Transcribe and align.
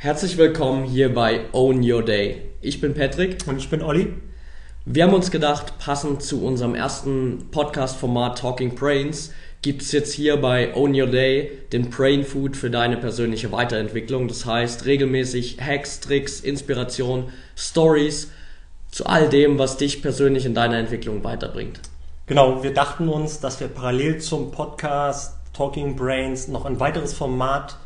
Herzlich 0.00 0.38
willkommen 0.38 0.84
hier 0.84 1.12
bei 1.12 1.46
Own 1.50 1.82
Your 1.82 2.04
Day. 2.04 2.42
Ich 2.60 2.80
bin 2.80 2.94
Patrick. 2.94 3.38
Und 3.48 3.58
ich 3.58 3.68
bin 3.68 3.82
Olli. 3.82 4.14
Wir 4.84 5.02
haben 5.02 5.12
uns 5.12 5.32
gedacht, 5.32 5.76
passend 5.80 6.22
zu 6.22 6.44
unserem 6.44 6.76
ersten 6.76 7.48
Podcast-Format 7.50 8.38
Talking 8.38 8.76
Brains 8.76 9.32
gibt 9.60 9.82
es 9.82 9.90
jetzt 9.90 10.12
hier 10.12 10.36
bei 10.36 10.72
Own 10.76 10.94
Your 10.94 11.08
Day 11.08 11.50
den 11.72 11.90
Brain 11.90 12.22
Food 12.22 12.56
für 12.56 12.70
deine 12.70 12.96
persönliche 12.96 13.50
Weiterentwicklung. 13.50 14.28
Das 14.28 14.46
heißt 14.46 14.84
regelmäßig 14.84 15.58
Hacks, 15.60 15.98
Tricks, 15.98 16.38
Inspiration, 16.38 17.32
Stories 17.56 18.30
zu 18.92 19.04
all 19.04 19.28
dem, 19.28 19.58
was 19.58 19.78
dich 19.78 20.00
persönlich 20.00 20.46
in 20.46 20.54
deiner 20.54 20.78
Entwicklung 20.78 21.24
weiterbringt. 21.24 21.80
Genau, 22.28 22.62
wir 22.62 22.72
dachten 22.72 23.08
uns, 23.08 23.40
dass 23.40 23.58
wir 23.58 23.66
parallel 23.66 24.18
zum 24.18 24.52
Podcast 24.52 25.38
Talking 25.54 25.96
Brains 25.96 26.46
noch 26.46 26.66
ein 26.66 26.78
weiteres 26.78 27.14
Format 27.14 27.78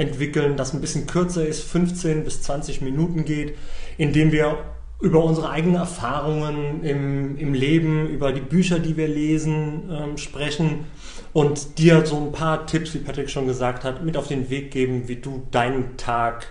entwickeln, 0.00 0.56
das 0.56 0.72
ein 0.72 0.80
bisschen 0.80 1.06
kürzer 1.06 1.46
ist, 1.46 1.62
15 1.62 2.24
bis 2.24 2.42
20 2.42 2.80
Minuten 2.80 3.24
geht, 3.24 3.56
in 3.98 4.12
dem 4.12 4.32
wir 4.32 4.58
über 5.00 5.22
unsere 5.24 5.50
eigenen 5.50 5.76
Erfahrungen 5.76 6.84
im, 6.84 7.38
im 7.38 7.54
Leben, 7.54 8.08
über 8.08 8.32
die 8.32 8.40
Bücher, 8.40 8.78
die 8.78 8.96
wir 8.96 9.08
lesen, 9.08 9.90
ähm, 9.90 10.18
sprechen 10.18 10.86
und 11.32 11.78
dir 11.78 12.04
so 12.04 12.16
ein 12.16 12.32
paar 12.32 12.66
Tipps, 12.66 12.94
wie 12.94 12.98
Patrick 12.98 13.30
schon 13.30 13.46
gesagt 13.46 13.84
hat, 13.84 14.04
mit 14.04 14.16
auf 14.16 14.28
den 14.28 14.50
Weg 14.50 14.70
geben, 14.70 15.08
wie 15.08 15.16
du 15.16 15.46
deinen 15.50 15.96
Tag 15.96 16.48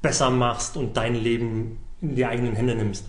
besser 0.00 0.30
machst 0.30 0.76
und 0.76 0.96
dein 0.96 1.14
Leben 1.14 1.78
in 2.00 2.14
die 2.14 2.26
eigenen 2.26 2.54
Hände 2.54 2.74
nimmst. 2.74 3.04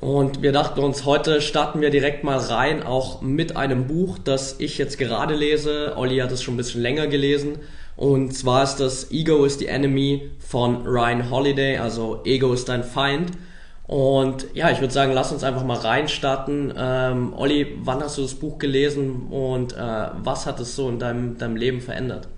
Und 0.00 0.42
wir 0.42 0.52
dachten 0.52 0.78
uns, 0.78 1.04
heute 1.04 1.40
starten 1.40 1.80
wir 1.80 1.90
direkt 1.90 2.22
mal 2.22 2.38
rein, 2.38 2.84
auch 2.84 3.20
mit 3.20 3.56
einem 3.56 3.88
Buch, 3.88 4.16
das 4.18 4.60
ich 4.60 4.78
jetzt 4.78 4.96
gerade 4.96 5.34
lese. 5.34 5.94
Olli 5.96 6.18
hat 6.18 6.30
es 6.30 6.40
schon 6.40 6.54
ein 6.54 6.58
bisschen 6.58 6.82
länger 6.82 7.08
gelesen 7.08 7.58
und 7.98 8.32
zwar 8.32 8.62
ist 8.62 8.76
das 8.76 9.10
Ego 9.10 9.44
is 9.44 9.58
the 9.58 9.66
Enemy 9.66 10.30
von 10.38 10.86
Ryan 10.86 11.32
Holiday, 11.32 11.78
also 11.78 12.20
Ego 12.24 12.52
ist 12.52 12.68
dein 12.68 12.84
Feind. 12.84 13.32
Und 13.88 14.46
ja, 14.54 14.70
ich 14.70 14.80
würde 14.80 14.94
sagen, 14.94 15.12
lass 15.12 15.32
uns 15.32 15.42
einfach 15.42 15.64
mal 15.64 15.78
reinstarten. 15.78 16.72
Ähm, 16.76 17.34
Olli, 17.34 17.76
wann 17.82 18.00
hast 18.00 18.16
du 18.16 18.22
das 18.22 18.36
Buch 18.36 18.58
gelesen 18.58 19.26
und 19.30 19.72
äh, 19.72 20.10
was 20.22 20.46
hat 20.46 20.60
es 20.60 20.76
so 20.76 20.88
in 20.88 21.00
deinem, 21.00 21.38
deinem 21.38 21.56
Leben 21.56 21.80
verändert? 21.80 22.28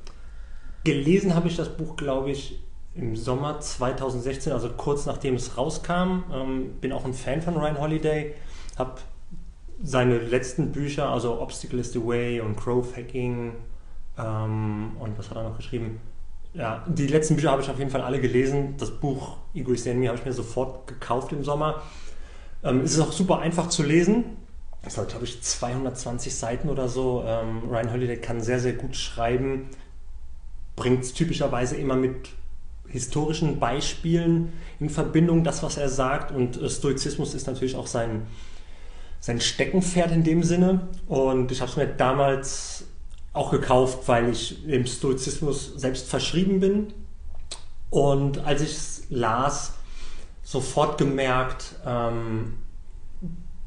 Gelesen 0.84 1.34
habe 1.34 1.48
ich 1.48 1.56
das 1.56 1.69
Buch, 1.69 1.94
glaube 1.94 2.31
ich, 2.31 2.58
im 2.94 3.14
Sommer 3.14 3.61
2016, 3.61 4.55
also 4.55 4.70
kurz 4.70 5.05
nachdem 5.05 5.34
es 5.34 5.58
rauskam. 5.58 6.25
Ähm, 6.33 6.77
bin 6.81 6.91
auch 6.91 7.05
ein 7.05 7.12
Fan 7.12 7.42
von 7.42 7.55
Ryan 7.58 7.78
Holiday. 7.78 8.34
Habe 8.78 8.94
seine 9.83 10.16
letzten 10.16 10.72
Bücher, 10.72 11.11
also 11.11 11.38
Obstacle 11.38 11.81
is 11.81 11.92
the 11.92 12.03
Way 12.03 12.41
und 12.41 12.56
Growth 12.56 12.97
Hacking, 12.97 13.53
ähm, 14.24 14.96
und 14.98 15.18
was 15.18 15.30
hat 15.30 15.36
er 15.36 15.44
noch 15.44 15.56
geschrieben? 15.56 16.00
Ja, 16.52 16.84
die 16.88 17.06
letzten 17.06 17.36
Bücher 17.36 17.52
habe 17.52 17.62
ich 17.62 17.70
auf 17.70 17.78
jeden 17.78 17.90
Fall 17.90 18.02
alle 18.02 18.20
gelesen. 18.20 18.74
Das 18.76 18.90
Buch 18.90 19.36
Ego 19.54 19.72
is 19.72 19.84
Me 19.84 20.08
habe 20.08 20.18
ich 20.18 20.24
mir 20.24 20.32
sofort 20.32 20.88
gekauft 20.88 21.32
im 21.32 21.44
Sommer. 21.44 21.82
Ähm, 22.64 22.80
es 22.80 22.92
ist 22.92 23.00
auch 23.00 23.12
super 23.12 23.38
einfach 23.38 23.68
zu 23.68 23.82
lesen. 23.82 24.36
Es 24.82 24.98
hat, 24.98 25.08
glaube 25.08 25.26
ich, 25.26 25.42
220 25.42 26.34
Seiten 26.34 26.69
oder 26.69 26.88
so. 26.88 27.22
Ähm, 27.26 27.69
Ryan 27.69 27.92
Holiday 27.92 28.16
kann 28.16 28.41
sehr, 28.41 28.59
sehr 28.59 28.72
gut 28.72 28.97
schreiben. 28.97 29.69
Bringt 30.75 31.04
es 31.04 31.12
typischerweise 31.12 31.76
immer 31.76 31.97
mit 31.97 32.30
historischen 32.88 33.60
Beispielen 33.60 34.53
in 34.80 34.91
Verbindung, 34.91 35.44
das, 35.44 35.62
was 35.62 35.76
er 35.76 35.88
sagt. 35.88 36.32
Und 36.32 36.60
äh, 36.60 36.69
Stoizismus 36.69 37.34
ist 37.34 37.47
natürlich 37.47 37.76
auch 37.76 37.86
sein, 37.86 38.26
sein 39.20 39.41
Steckenpferd 39.41 40.10
in 40.10 40.25
dem 40.25 40.42
Sinne. 40.42 40.88
Und 41.06 41.53
ich 41.53 41.60
habe 41.60 41.70
es 41.70 41.76
mir 41.76 41.86
damals 41.86 42.86
auch 43.32 43.50
gekauft, 43.50 44.06
weil 44.06 44.30
ich 44.30 44.64
dem 44.64 44.86
Stoizismus 44.86 45.72
selbst 45.76 46.08
verschrieben 46.08 46.60
bin. 46.60 46.92
Und 47.91 48.38
als 48.44 48.60
ich 48.60 48.70
es 48.70 49.02
las, 49.10 49.74
sofort 50.42 50.98
gemerkt, 50.98 51.76
ähm, 51.86 52.54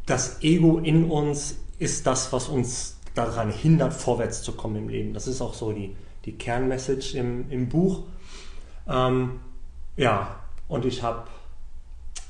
das 0.06 0.44
Ego 0.44 0.80
in 0.80 1.10
uns 1.10 1.58
ist 1.80 2.06
das, 2.08 2.34
was 2.34 2.50
uns 2.50 2.98
daran 3.14 3.52
hindert, 3.52 3.94
vorwärts 3.94 4.42
zu 4.42 4.54
kommen 4.54 4.76
im 4.76 4.90
Leben. 4.90 5.14
Das 5.14 5.28
ist 5.28 5.42
auch 5.42 5.54
so 5.54 5.72
die, 5.72 5.96
die 6.26 6.34
Kernmessage 6.34 7.18
im, 7.18 7.50
im 7.50 7.70
Buch. 7.70 8.04
Ähm, 8.88 9.40
ja, 9.96 10.40
und 10.68 10.86
ich 10.86 11.04
habe 11.04 11.28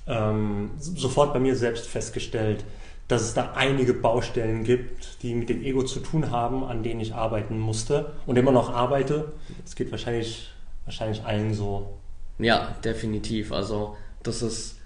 ähm, 0.07 0.71
sofort 0.77 1.33
bei 1.33 1.39
mir 1.39 1.55
selbst 1.55 1.87
festgestellt, 1.87 2.63
dass 3.07 3.21
es 3.21 3.33
da 3.33 3.53
einige 3.55 3.93
Baustellen 3.93 4.63
gibt, 4.63 5.21
die 5.23 5.35
mit 5.35 5.49
dem 5.49 5.63
Ego 5.63 5.83
zu 5.83 5.99
tun 5.99 6.31
haben, 6.31 6.63
an 6.63 6.83
denen 6.83 6.99
ich 6.99 7.13
arbeiten 7.13 7.59
musste 7.59 8.13
und 8.25 8.37
immer 8.37 8.51
noch 8.51 8.73
arbeite. 8.73 9.33
Es 9.65 9.75
geht 9.75 9.91
wahrscheinlich, 9.91 10.51
wahrscheinlich 10.85 11.23
allen 11.23 11.53
so. 11.53 11.97
Ja, 12.39 12.75
definitiv. 12.83 13.51
Also 13.51 13.95
das 14.23 14.41
ist 14.41 14.79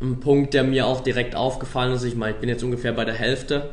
ein 0.00 0.20
Punkt, 0.20 0.54
der 0.54 0.64
mir 0.64 0.86
auch 0.86 1.00
direkt 1.00 1.34
aufgefallen 1.34 1.92
ist. 1.92 2.04
Ich 2.04 2.16
meine, 2.16 2.34
ich 2.34 2.40
bin 2.40 2.48
jetzt 2.48 2.62
ungefähr 2.62 2.92
bei 2.92 3.04
der 3.04 3.14
Hälfte 3.14 3.70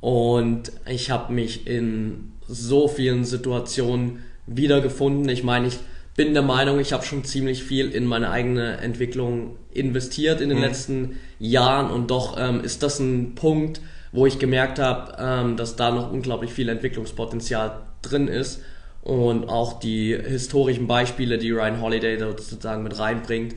und 0.00 0.72
ich 0.86 1.10
habe 1.10 1.32
mich 1.32 1.66
in 1.66 2.32
so 2.48 2.88
vielen 2.88 3.24
Situationen 3.24 4.24
wiedergefunden. 4.46 5.28
Ich 5.28 5.44
meine, 5.44 5.68
ich 5.68 5.78
bin 6.16 6.32
der 6.32 6.42
Meinung, 6.42 6.80
ich 6.80 6.92
habe 6.92 7.04
schon 7.04 7.24
ziemlich 7.24 7.62
viel 7.62 7.90
in 7.90 8.06
meine 8.06 8.30
eigene 8.30 8.78
Entwicklung 8.78 9.56
investiert 9.72 10.40
in 10.40 10.48
den 10.48 10.58
mhm. 10.58 10.64
letzten 10.64 11.20
Jahren 11.38 11.90
und 11.90 12.10
doch 12.10 12.36
ähm, 12.38 12.64
ist 12.64 12.82
das 12.82 12.98
ein 12.98 13.34
Punkt, 13.34 13.82
wo 14.12 14.24
ich 14.24 14.38
gemerkt 14.38 14.78
habe, 14.78 15.16
ähm, 15.18 15.56
dass 15.56 15.76
da 15.76 15.90
noch 15.90 16.10
unglaublich 16.10 16.52
viel 16.52 16.70
Entwicklungspotenzial 16.70 17.82
drin 18.00 18.28
ist 18.28 18.62
und 19.02 19.48
auch 19.48 19.78
die 19.78 20.16
historischen 20.16 20.86
Beispiele, 20.86 21.36
die 21.36 21.50
Ryan 21.50 21.82
Holiday 21.82 22.18
sozusagen 22.18 22.82
mit 22.82 22.98
reinbringt, 22.98 23.54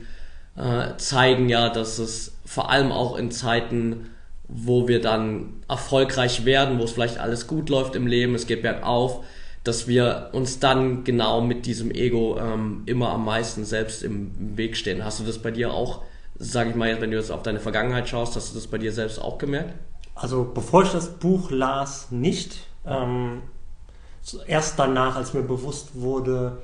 äh, 0.56 0.96
zeigen 0.98 1.48
ja, 1.48 1.70
dass 1.70 1.98
es 1.98 2.36
vor 2.44 2.70
allem 2.70 2.92
auch 2.92 3.16
in 3.16 3.30
Zeiten, 3.30 4.10
wo 4.48 4.86
wir 4.86 5.00
dann 5.00 5.62
erfolgreich 5.66 6.44
werden, 6.44 6.78
wo 6.78 6.84
es 6.84 6.92
vielleicht 6.92 7.18
alles 7.18 7.46
gut 7.46 7.70
läuft 7.70 7.96
im 7.96 8.06
Leben, 8.06 8.34
es 8.34 8.46
geht 8.46 8.62
bergauf, 8.62 9.24
dass 9.64 9.86
wir 9.86 10.30
uns 10.32 10.58
dann 10.58 11.04
genau 11.04 11.40
mit 11.40 11.66
diesem 11.66 11.90
Ego 11.90 12.38
ähm, 12.38 12.82
immer 12.86 13.10
am 13.10 13.24
meisten 13.24 13.64
selbst 13.64 14.02
im 14.02 14.56
Weg 14.56 14.76
stehen. 14.76 15.04
Hast 15.04 15.20
du 15.20 15.24
das 15.24 15.38
bei 15.38 15.50
dir 15.50 15.72
auch, 15.72 16.02
sage 16.38 16.70
ich 16.70 16.76
mal, 16.76 17.00
wenn 17.00 17.10
du 17.10 17.18
jetzt 17.18 17.30
auf 17.30 17.42
deine 17.42 17.60
Vergangenheit 17.60 18.08
schaust, 18.08 18.36
hast 18.36 18.50
du 18.50 18.54
das 18.54 18.66
bei 18.66 18.78
dir 18.78 18.92
selbst 18.92 19.20
auch 19.20 19.36
gemerkt? 19.36 19.74
Also 20.14 20.50
bevor 20.52 20.84
ich 20.84 20.90
das 20.90 21.08
Buch 21.18 21.50
las, 21.50 22.10
nicht. 22.10 22.66
Ähm, 22.86 23.42
erst 24.46 24.78
danach, 24.78 25.16
als 25.16 25.34
mir 25.34 25.42
bewusst 25.42 25.90
wurde, 25.94 26.62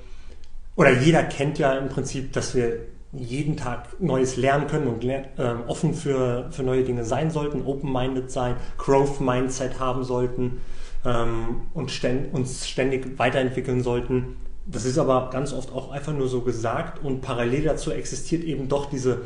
oder 0.74 0.92
jeder 0.92 1.22
kennt 1.22 1.58
ja 1.58 1.72
im 1.72 1.88
Prinzip, 1.88 2.32
dass 2.32 2.54
wir 2.54 2.80
jeden 3.12 3.56
Tag 3.56 4.00
Neues 4.00 4.36
lernen 4.36 4.66
können 4.66 4.88
und 4.88 5.04
äh, 5.04 5.24
offen 5.66 5.94
für, 5.94 6.48
für 6.50 6.62
neue 6.62 6.84
Dinge 6.84 7.04
sein 7.04 7.30
sollten, 7.30 7.64
open-minded 7.64 8.30
sein, 8.30 8.56
Growth-Mindset 8.78 9.80
haben 9.80 10.04
sollten 10.04 10.60
ähm, 11.06 11.62
und 11.72 11.90
ständ, 11.90 12.34
uns 12.34 12.68
ständig 12.68 13.18
weiterentwickeln 13.18 13.82
sollten. 13.82 14.36
Das 14.66 14.84
ist 14.84 14.98
aber 14.98 15.30
ganz 15.30 15.52
oft 15.52 15.72
auch 15.72 15.92
einfach 15.92 16.12
nur 16.12 16.28
so 16.28 16.40
gesagt 16.40 17.02
und 17.02 17.20
parallel 17.20 17.62
dazu 17.62 17.92
existiert 17.92 18.42
eben 18.42 18.68
doch 18.68 18.90
diese, 18.90 19.22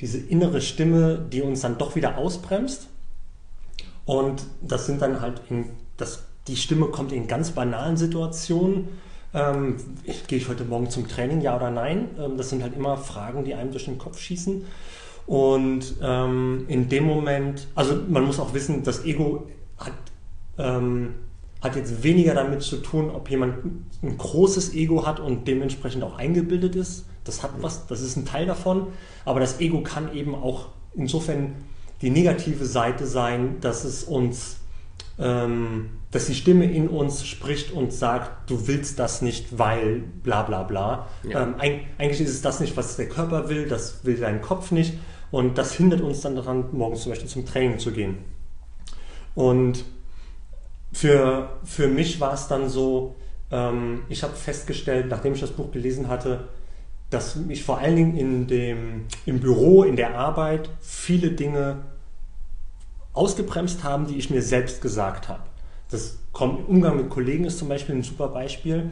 diese 0.00 0.18
innere 0.18 0.60
Stimme, 0.60 1.18
die 1.32 1.42
uns 1.42 1.62
dann 1.62 1.76
doch 1.78 1.96
wieder 1.96 2.16
ausbremst. 2.16 2.86
Und 4.04 4.44
das 4.60 4.86
sind 4.86 5.02
dann 5.02 5.20
halt, 5.20 5.42
in, 5.50 5.70
das, 5.96 6.24
die 6.46 6.56
Stimme 6.56 6.86
kommt 6.86 7.12
in 7.12 7.26
ganz 7.26 7.50
banalen 7.50 7.96
Situationen. 7.96 8.88
Ähm, 9.34 9.76
gehe 10.28 10.38
ich 10.38 10.48
heute 10.48 10.64
Morgen 10.64 10.90
zum 10.90 11.08
Training, 11.08 11.40
ja 11.40 11.56
oder 11.56 11.70
nein? 11.70 12.10
Ähm, 12.18 12.36
das 12.36 12.50
sind 12.50 12.62
halt 12.62 12.76
immer 12.76 12.96
Fragen, 12.96 13.44
die 13.44 13.54
einem 13.54 13.72
durch 13.72 13.86
den 13.86 13.98
Kopf 13.98 14.18
schießen. 14.18 14.64
Und 15.26 15.94
ähm, 16.02 16.64
in 16.68 16.88
dem 16.88 17.04
Moment, 17.04 17.66
also 17.74 17.96
man 18.08 18.24
muss 18.24 18.38
auch 18.38 18.54
wissen, 18.54 18.84
das 18.84 19.04
Ego 19.04 19.48
hat 19.78 19.92
ähm, 20.58 21.14
hat 21.60 21.76
jetzt 21.76 22.02
weniger 22.02 22.34
damit 22.34 22.62
zu 22.62 22.78
tun, 22.78 23.10
ob 23.10 23.30
jemand 23.30 23.64
ein 24.02 24.18
großes 24.18 24.74
Ego 24.74 25.06
hat 25.06 25.20
und 25.20 25.46
dementsprechend 25.46 26.02
auch 26.02 26.18
eingebildet 26.18 26.74
ist. 26.74 27.06
Das 27.24 27.42
hat 27.42 27.50
was, 27.60 27.86
das 27.86 28.00
ist 28.00 28.16
ein 28.16 28.24
Teil 28.24 28.46
davon. 28.46 28.88
Aber 29.24 29.38
das 29.40 29.60
Ego 29.60 29.82
kann 29.82 30.12
eben 30.14 30.34
auch 30.34 30.68
insofern 30.94 31.54
die 32.00 32.10
negative 32.10 32.64
Seite 32.64 33.06
sein, 33.06 33.60
dass 33.60 33.84
es 33.84 34.02
uns 34.02 34.56
ähm, 35.18 35.90
dass 36.10 36.26
die 36.26 36.34
Stimme 36.34 36.70
in 36.70 36.88
uns 36.88 37.26
spricht 37.26 37.72
und 37.72 37.92
sagt, 37.92 38.50
du 38.50 38.66
willst 38.66 38.98
das 38.98 39.22
nicht, 39.22 39.58
weil 39.58 40.02
bla 40.22 40.42
bla 40.42 40.62
bla. 40.62 41.08
Ja. 41.28 41.42
Ähm, 41.42 41.54
eigentlich 41.58 42.20
ist 42.20 42.30
es 42.30 42.42
das 42.42 42.60
nicht, 42.60 42.76
was 42.76 42.96
der 42.96 43.08
Körper 43.08 43.48
will, 43.48 43.66
das 43.66 44.04
will 44.04 44.16
dein 44.16 44.42
Kopf 44.42 44.70
nicht. 44.70 44.94
Und 45.30 45.56
das 45.56 45.72
hindert 45.72 46.02
uns 46.02 46.20
dann 46.20 46.36
daran, 46.36 46.66
morgens 46.72 47.02
zum 47.02 47.12
Beispiel 47.12 47.28
zum 47.28 47.46
Training 47.46 47.78
zu 47.78 47.92
gehen. 47.92 48.18
Und 49.34 49.84
für, 50.92 51.48
für 51.64 51.88
mich 51.88 52.20
war 52.20 52.34
es 52.34 52.48
dann 52.48 52.68
so, 52.68 53.14
ähm, 53.50 54.02
ich 54.08 54.22
habe 54.22 54.34
festgestellt, 54.34 55.06
nachdem 55.08 55.34
ich 55.34 55.40
das 55.40 55.50
Buch 55.50 55.70
gelesen 55.72 56.08
hatte, 56.08 56.48
dass 57.10 57.36
mich 57.36 57.64
vor 57.64 57.78
allen 57.78 57.96
Dingen 57.96 58.16
in 58.16 58.46
dem, 58.46 59.06
im 59.26 59.40
Büro, 59.40 59.84
in 59.84 59.96
der 59.96 60.16
Arbeit 60.16 60.70
viele 60.80 61.32
Dinge 61.32 61.78
ausgebremst 63.12 63.84
haben, 63.84 64.06
die 64.06 64.16
ich 64.16 64.30
mir 64.30 64.42
selbst 64.42 64.80
gesagt 64.80 65.28
habe. 65.28 65.42
Das 65.90 66.18
kommt, 66.32 66.68
Umgang 66.68 66.96
mit 66.96 67.10
Kollegen 67.10 67.44
ist 67.44 67.58
zum 67.58 67.68
Beispiel 67.68 67.94
ein 67.94 68.02
super 68.02 68.28
Beispiel. 68.28 68.90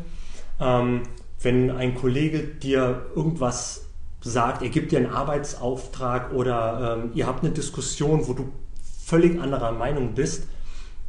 Ähm, 0.60 1.04
wenn 1.40 1.70
ein 1.70 1.94
Kollege 1.94 2.40
dir 2.40 3.06
irgendwas 3.16 3.86
sagt, 4.20 4.60
er 4.60 4.68
gibt 4.68 4.92
dir 4.92 4.98
einen 4.98 5.10
Arbeitsauftrag 5.10 6.34
oder 6.34 6.98
ähm, 6.98 7.12
ihr 7.14 7.26
habt 7.26 7.42
eine 7.42 7.52
Diskussion, 7.54 8.28
wo 8.28 8.34
du 8.34 8.52
völlig 9.02 9.40
anderer 9.40 9.72
Meinung 9.72 10.14
bist, 10.14 10.46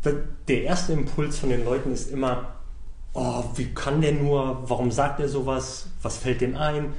der 0.03 0.63
erste 0.63 0.93
Impuls 0.93 1.37
von 1.39 1.49
den 1.49 1.63
Leuten 1.63 1.91
ist 1.91 2.11
immer, 2.11 2.53
oh, 3.13 3.43
wie 3.55 3.73
kann 3.73 4.01
der 4.01 4.13
nur, 4.13 4.63
warum 4.69 4.91
sagt 4.91 5.19
er 5.19 5.29
sowas, 5.29 5.87
was 6.01 6.17
fällt 6.17 6.41
dem 6.41 6.55
ein? 6.55 6.93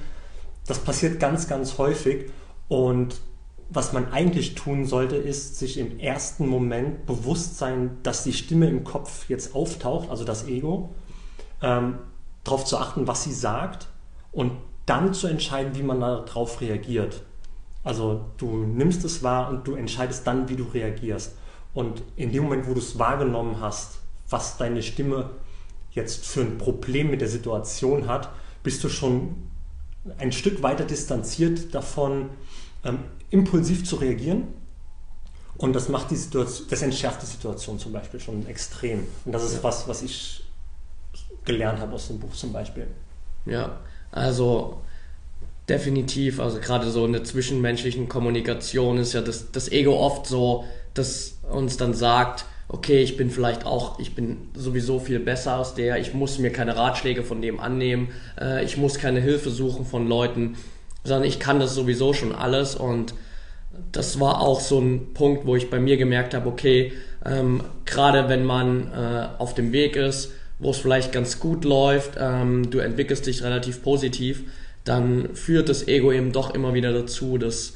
Das 0.67 0.79
passiert 0.79 1.19
ganz, 1.19 1.49
ganz 1.49 1.79
häufig 1.79 2.31
und 2.69 3.21
was 3.75 3.93
man 3.93 4.13
eigentlich 4.13 4.55
tun 4.55 4.85
sollte, 4.85 5.17
ist 5.17 5.59
sich 5.59 5.79
im 5.79 5.99
ersten 5.99 6.47
Moment 6.47 7.07
bewusst 7.07 7.59
sein, 7.59 7.99
dass 8.03 8.23
die 8.23 8.35
Stimme 8.35 8.69
im 8.69 8.85
Kopf 8.85 9.29
jetzt 9.31 9.55
auftaucht, 9.55 10.11
also 10.11 10.25
das 10.25 10.47
Ego, 10.47 10.91
ähm, 11.63 11.99
darauf 12.45 12.65
zu 12.65 12.77
achten, 12.77 13.07
was 13.07 13.25
sie 13.25 13.33
sagt 13.33 13.89
und 14.31 14.53
dann 14.85 15.15
zu 15.15 15.27
entscheiden, 15.27 15.75
wie 15.75 15.83
man 15.83 16.01
darauf 16.01 16.61
reagiert. 16.61 17.23
Also 17.85 18.27
du 18.37 18.59
nimmst 18.59 19.05
es 19.05 19.23
wahr 19.23 19.49
und 19.49 19.67
du 19.67 19.75
entscheidest 19.75 20.27
dann, 20.27 20.49
wie 20.49 20.57
du 20.57 20.65
reagierst. 20.65 21.37
Und 21.75 22.03
in 22.17 22.33
dem 22.33 22.45
Moment, 22.45 22.69
wo 22.69 22.75
du 22.75 22.81
es 22.81 22.99
wahrgenommen 22.99 23.61
hast, 23.61 23.99
was 24.29 24.57
deine 24.57 24.83
Stimme 24.83 25.31
jetzt 25.93 26.27
für 26.27 26.41
ein 26.41 26.59
Problem 26.59 27.11
mit 27.11 27.21
der 27.21 27.29
Situation 27.29 28.09
hat, 28.09 28.31
bist 28.63 28.83
du 28.85 28.89
schon 28.89 29.51
ein 30.19 30.33
Stück 30.33 30.63
weiter 30.63 30.85
distanziert 30.85 31.75
davon, 31.75 32.31
ähm, 32.85 32.99
impulsiv 33.31 33.85
zu 33.85 33.97
reagieren. 33.97 34.49
Und 35.57 35.75
das 35.75 35.89
macht 35.89 36.11
die 36.11 36.17
Situation, 36.17 36.67
das 36.71 36.83
entschärft 36.83 37.23
die 37.23 37.27
Situation 37.27 37.79
zum 37.79 37.93
Beispiel 37.93 38.19
schon 38.19 38.47
extrem. 38.47 39.07
Und 39.25 39.33
das 39.33 39.45
ist 39.45 39.63
was, 39.63 39.87
was 39.87 40.03
ich 40.03 40.45
gelernt 41.45 41.79
habe 41.79 41.95
aus 41.95 42.09
dem 42.09 42.19
Buch 42.19 42.33
zum 42.33 42.53
Beispiel. 42.53 42.87
Ja, 43.47 43.81
also 44.11 44.81
definitiv, 45.69 46.41
also 46.41 46.59
gerade 46.59 46.91
so 46.91 47.07
in 47.07 47.13
der 47.13 47.25
zwischenmenschlichen 47.25 48.09
Kommunikation 48.09 48.99
ist 48.99 49.13
ja 49.13 49.21
das, 49.21 49.53
das 49.53 49.71
Ego 49.71 49.99
oft 49.99 50.27
so, 50.27 50.65
dass 50.95 51.39
uns 51.51 51.77
dann 51.77 51.95
sagt, 51.95 52.45
okay, 52.69 53.03
ich 53.03 53.17
bin 53.17 53.31
vielleicht 53.31 53.67
auch, 53.67 53.99
ich 53.99 54.15
bin 54.15 54.49
sowieso 54.55 54.99
viel 54.99 55.21
besser 55.21 55.55
als 55.55 55.75
der, 55.75 55.99
ich 55.99 56.15
muss 56.15 56.39
mir 56.39 56.51
keine 56.51 56.77
Ratschläge 56.77 57.23
von 57.23 57.43
dem 57.43 57.61
annehmen, 57.61 58.09
äh, 58.41 58.65
ich 58.65 58.77
muss 58.77 58.99
keine 58.99 59.21
Hilfe 59.21 59.51
suchen 59.51 59.85
von 59.85 60.09
Leuten, 60.09 60.57
sondern 61.05 61.29
ich 61.29 61.39
kann 61.39 61.61
das 61.61 61.75
sowieso 61.75 62.15
schon 62.15 62.35
alles. 62.35 62.75
Und 62.75 63.15
das 63.93 64.21
war 64.21 64.41
auch 64.41 64.61
so 64.61 64.81
ein 64.81 65.13
Punkt, 65.15 65.47
wo 65.47 65.55
ich 65.57 65.71
bei 65.71 65.79
mir 65.79 65.97
gemerkt 65.97 66.35
habe, 66.35 66.49
okay, 66.49 66.93
ähm, 67.25 67.63
gerade 67.85 68.29
wenn 68.29 68.45
man 68.45 68.93
äh, 68.93 69.29
auf 69.39 69.55
dem 69.55 69.73
Weg 69.73 69.97
ist, 69.97 70.33
wo 70.59 70.71
es 70.71 70.79
vielleicht 70.79 71.13
ganz 71.13 71.41
gut 71.41 71.65
läuft, 71.65 72.13
ähm, 72.19 72.71
du 72.71 72.79
entwickelst 72.79 73.27
dich 73.27 73.43
relativ 73.43 73.83
positiv, 73.83 74.45
dann 74.85 75.35
führt 75.35 75.69
das 75.69 75.89
Ego 75.89 76.13
eben 76.13 76.33
doch 76.33 76.55
immer 76.55 76.75
wieder 76.75 76.93
dazu, 76.93 77.37
dass 77.39 77.75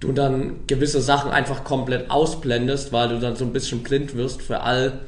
du 0.00 0.12
dann 0.12 0.60
gewisse 0.66 1.00
Sachen 1.00 1.30
einfach 1.30 1.62
komplett 1.62 2.10
ausblendest, 2.10 2.92
weil 2.92 3.10
du 3.10 3.20
dann 3.20 3.36
so 3.36 3.44
ein 3.44 3.52
bisschen 3.52 3.82
blind 3.82 4.16
wirst 4.16 4.42
für 4.42 4.60
all 4.60 5.00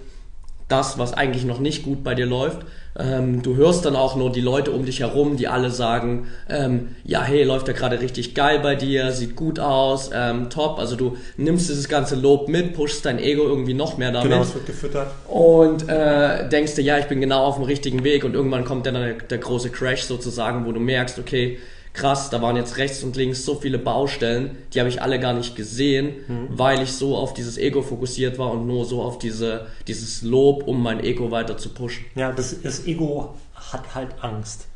das, 0.68 0.98
was 0.98 1.12
eigentlich 1.12 1.44
noch 1.44 1.58
nicht 1.58 1.82
gut 1.82 2.02
bei 2.02 2.14
dir 2.14 2.26
läuft. 2.26 2.60
Ähm, 2.98 3.42
du 3.42 3.56
hörst 3.56 3.86
dann 3.86 3.96
auch 3.96 4.16
nur 4.16 4.30
die 4.30 4.40
Leute 4.40 4.70
um 4.70 4.84
dich 4.84 5.00
herum, 5.00 5.36
die 5.36 5.48
alle 5.48 5.70
sagen, 5.70 6.28
ähm, 6.48 6.88
ja, 7.04 7.22
hey, 7.22 7.42
läuft 7.42 7.68
ja 7.68 7.74
gerade 7.74 8.00
richtig 8.00 8.34
geil 8.34 8.60
bei 8.62 8.74
dir, 8.74 9.12
sieht 9.12 9.34
gut 9.34 9.58
aus, 9.58 10.10
ähm, 10.14 10.50
top. 10.50 10.78
Also 10.78 10.96
du 10.96 11.16
nimmst 11.38 11.70
dieses 11.70 11.88
ganze 11.88 12.16
Lob 12.16 12.48
mit, 12.48 12.74
pushst 12.74 13.04
dein 13.06 13.18
Ego 13.18 13.44
irgendwie 13.44 13.74
noch 13.74 13.96
mehr 13.96 14.12
damit. 14.12 14.30
Genau, 14.30 14.42
es 14.42 14.54
wird 14.54 14.66
gefüttert. 14.66 15.10
Und 15.26 15.88
äh, 15.88 16.48
denkst 16.48 16.74
dir, 16.74 16.82
ja, 16.82 16.98
ich 16.98 17.06
bin 17.06 17.20
genau 17.20 17.44
auf 17.44 17.56
dem 17.56 17.64
richtigen 17.64 18.04
Weg 18.04 18.24
und 18.24 18.34
irgendwann 18.34 18.64
kommt 18.64 18.86
dann 18.86 18.94
der, 18.94 19.14
der 19.14 19.38
große 19.38 19.70
Crash 19.70 20.02
sozusagen, 20.02 20.66
wo 20.66 20.72
du 20.72 20.80
merkst, 20.80 21.18
okay, 21.18 21.58
krass, 21.92 22.30
da 22.30 22.40
waren 22.40 22.56
jetzt 22.56 22.78
rechts 22.78 23.02
und 23.02 23.16
links 23.16 23.44
so 23.44 23.54
viele 23.54 23.78
Baustellen, 23.78 24.56
die 24.72 24.80
habe 24.80 24.88
ich 24.88 25.02
alle 25.02 25.20
gar 25.20 25.34
nicht 25.34 25.56
gesehen, 25.56 26.14
mhm. 26.26 26.48
weil 26.50 26.82
ich 26.82 26.92
so 26.92 27.16
auf 27.16 27.34
dieses 27.34 27.58
Ego 27.58 27.82
fokussiert 27.82 28.38
war 28.38 28.50
und 28.50 28.66
nur 28.66 28.84
so 28.84 29.02
auf 29.02 29.18
diese, 29.18 29.66
dieses 29.86 30.22
Lob, 30.22 30.66
um 30.66 30.82
mein 30.82 31.00
Ego 31.00 31.30
weiter 31.30 31.58
zu 31.58 31.70
pushen. 31.70 32.04
Ja, 32.14 32.32
das, 32.32 32.62
das 32.62 32.86
Ego 32.86 33.34
hat 33.54 33.94
halt 33.94 34.22
Angst, 34.22 34.66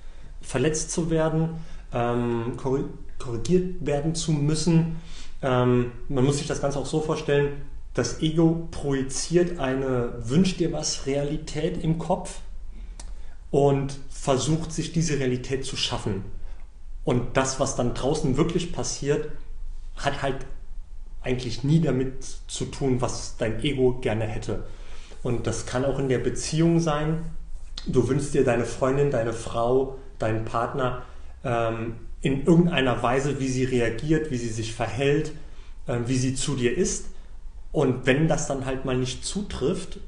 verletzt 0.42 0.90
zu 0.90 1.10
werden, 1.10 1.50
ähm, 1.92 2.56
korrigiert 3.18 3.86
werden 3.86 4.14
zu 4.14 4.32
müssen. 4.32 4.96
Ähm, 5.42 5.92
man 6.08 6.24
muss 6.24 6.38
sich 6.38 6.46
das 6.46 6.60
Ganze 6.60 6.78
auch 6.78 6.86
so 6.86 7.00
vorstellen, 7.00 7.52
das 7.94 8.20
Ego 8.20 8.68
projiziert 8.70 9.58
eine 9.58 10.12
Wünsch 10.20 10.58
dir 10.58 10.70
was 10.70 11.06
Realität 11.06 11.82
im 11.82 11.98
Kopf 11.98 12.40
und 13.50 13.96
versucht 14.10 14.70
sich 14.70 14.92
diese 14.92 15.18
Realität 15.18 15.64
zu 15.64 15.76
schaffen. 15.76 16.35
Und 17.06 17.36
das, 17.36 17.60
was 17.60 17.76
dann 17.76 17.94
draußen 17.94 18.36
wirklich 18.36 18.72
passiert, 18.72 19.30
hat 19.96 20.22
halt 20.22 20.44
eigentlich 21.22 21.62
nie 21.62 21.80
damit 21.80 22.24
zu 22.48 22.64
tun, 22.64 23.00
was 23.00 23.36
dein 23.38 23.62
Ego 23.62 23.92
gerne 24.00 24.24
hätte. 24.24 24.64
Und 25.22 25.46
das 25.46 25.66
kann 25.66 25.84
auch 25.84 26.00
in 26.00 26.08
der 26.08 26.18
Beziehung 26.18 26.80
sein. 26.80 27.24
Du 27.86 28.08
wünschst 28.08 28.34
dir 28.34 28.42
deine 28.42 28.64
Freundin, 28.64 29.12
deine 29.12 29.32
Frau, 29.32 29.98
deinen 30.18 30.44
Partner 30.44 31.04
ähm, 31.44 31.94
in 32.22 32.44
irgendeiner 32.44 33.00
Weise, 33.04 33.38
wie 33.38 33.48
sie 33.48 33.64
reagiert, 33.64 34.32
wie 34.32 34.36
sie 34.36 34.48
sich 34.48 34.74
verhält, 34.74 35.30
äh, 35.86 35.98
wie 36.06 36.16
sie 36.16 36.34
zu 36.34 36.56
dir 36.56 36.76
ist. 36.76 37.06
Und 37.70 38.04
wenn 38.06 38.26
das 38.26 38.48
dann 38.48 38.66
halt 38.66 38.84
mal 38.84 38.98
nicht 38.98 39.24
zutrifft, 39.24 40.00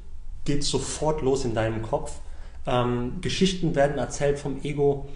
geht 0.43 0.65
sofort 0.65 1.21
los 1.21 1.45
in 1.45 1.53
deinem 1.53 1.81
Kopf. 1.81 2.19
Ähm, 2.67 3.21
Geschichten 3.21 3.73
werden 3.73 3.97
erzählt 3.97 4.37
vom 4.37 4.61
Ego. 4.63 5.07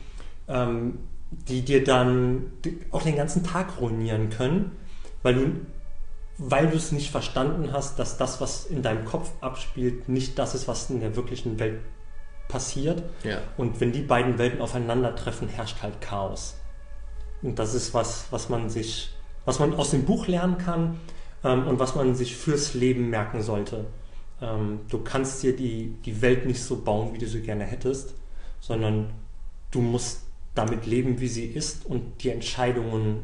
Ähm, 0.48 1.00
die 1.48 1.62
dir 1.62 1.84
dann 1.84 2.52
auch 2.92 3.04
den 3.04 3.16
ganzen 3.16 3.44
Tag 3.44 3.80
ruinieren 3.80 4.30
können, 4.30 4.72
weil 5.22 5.36
du, 5.36 5.52
weil 6.38 6.68
du 6.68 6.78
es 6.78 6.92
nicht 6.92 7.12
verstanden 7.12 7.72
hast, 7.72 8.00
dass 8.00 8.18
das, 8.18 8.42
was 8.42 8.66
in 8.66 8.82
deinem 8.82 9.06
Kopf 9.06 9.32
abspielt, 9.42 10.10
nicht 10.10 10.38
das 10.40 10.56
ist, 10.56 10.68
was 10.68 10.90
in 10.90 11.00
der 11.00 11.16
wirklichen 11.16 11.60
Welt 11.60 11.80
passiert. 12.48 13.04
Ja. 13.24 13.40
Und 13.58 13.80
wenn 13.80 13.92
die 13.92 14.02
beiden 14.02 14.38
Welten 14.38 14.62
aufeinandertreffen, 14.62 15.48
herrscht 15.48 15.82
halt 15.82 16.02
Chaos. 16.02 16.56
Und 17.42 17.60
das 17.60 17.74
ist 17.74 17.94
was, 17.94 18.28
was 18.32 18.50
man 18.50 18.70
sich, 18.70 19.14
was 19.46 19.60
man 19.60 19.74
aus 19.74 19.92
dem 19.92 20.06
Buch 20.06 20.28
lernen 20.28 20.58
kann 20.58 21.00
ähm, 21.44 21.68
und 21.68 21.80
was 21.80 21.96
man 21.96 22.16
sich 22.16 22.36
fürs 22.36 22.74
Leben 22.74 23.10
merken 23.10 23.42
sollte. 23.42 23.86
Ähm, 24.42 24.82
du 24.90 25.00
kannst 25.00 25.44
dir 25.44 25.56
die, 25.56 25.96
die 26.06 26.22
Welt 26.22 26.46
nicht 26.46 26.62
so 26.62 26.82
bauen, 26.82 27.14
wie 27.14 27.18
du 27.18 27.28
sie 27.28 27.42
gerne 27.42 27.66
hättest, 27.66 28.14
sondern 28.60 29.12
du 29.72 29.82
musst 29.82 30.22
damit 30.56 30.86
leben, 30.86 31.20
wie 31.20 31.28
sie 31.28 31.46
ist 31.46 31.86
und 31.86 32.24
die 32.24 32.30
Entscheidungen 32.30 33.20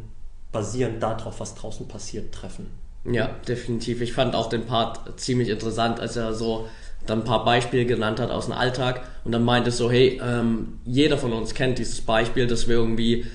basierend 0.52 1.02
darauf, 1.02 1.40
was 1.40 1.56
draußen 1.56 1.88
passiert, 1.88 2.34
treffen. 2.34 2.68
Ja, 3.06 3.30
definitiv. 3.48 4.02
Ich 4.02 4.14
fand 4.14 4.36
auch 4.36 4.50
den 4.50 4.66
Part 4.66 5.20
ziemlich 5.20 5.50
interessant, 5.50 6.00
als 6.00 6.16
er 6.16 6.34
so 6.34 6.68
dann 7.06 7.20
ein 7.20 7.26
paar 7.26 7.46
Beispiele 7.46 7.86
genannt 7.86 8.20
hat 8.20 8.30
aus 8.30 8.46
dem 8.46 8.54
Alltag 8.54 9.02
und 9.24 9.32
dann 9.32 9.44
meinte 9.44 9.72
so, 9.72 9.90
hey, 9.90 10.20
ähm, 10.24 10.80
jeder 10.86 11.18
von 11.18 11.32
uns 11.32 11.54
kennt 11.54 11.80
dieses 11.80 12.02
Beispiel, 12.02 12.46
dass 12.46 12.68
wir 12.68 12.76
irgendwie 12.76 13.26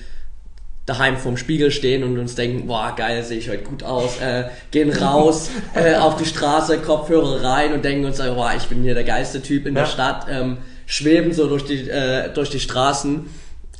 daheim 0.85 1.17
vorm 1.17 1.35
Spiegel 1.35 1.71
stehen 1.71 2.03
und 2.03 2.19
uns 2.19 2.35
denken, 2.35 2.67
boah, 2.67 2.93
geil, 2.95 3.23
sehe 3.23 3.39
ich 3.39 3.49
heute 3.49 3.63
gut 3.63 3.81
aus, 3.81 4.19
äh, 4.19 4.45
gehen 4.69 4.91
raus 4.91 5.49
äh, 5.73 5.95
auf 5.95 6.15
die 6.17 6.25
Straße, 6.25 6.77
Kopfhörer 6.77 7.43
rein 7.43 7.73
und 7.73 7.83
denken 7.83 8.05
uns, 8.05 8.19
boah, 8.19 8.53
ich 8.55 8.65
bin 8.67 8.83
hier 8.83 8.93
der 8.93 9.03
geilste 9.03 9.41
Typ 9.41 9.65
in 9.65 9.75
ja. 9.75 9.81
der 9.81 9.87
Stadt, 9.87 10.27
ähm, 10.29 10.57
schweben 10.85 11.33
so 11.33 11.47
durch 11.47 11.65
die, 11.65 11.89
äh, 11.89 12.31
durch 12.31 12.51
die 12.51 12.59
Straßen 12.59 13.25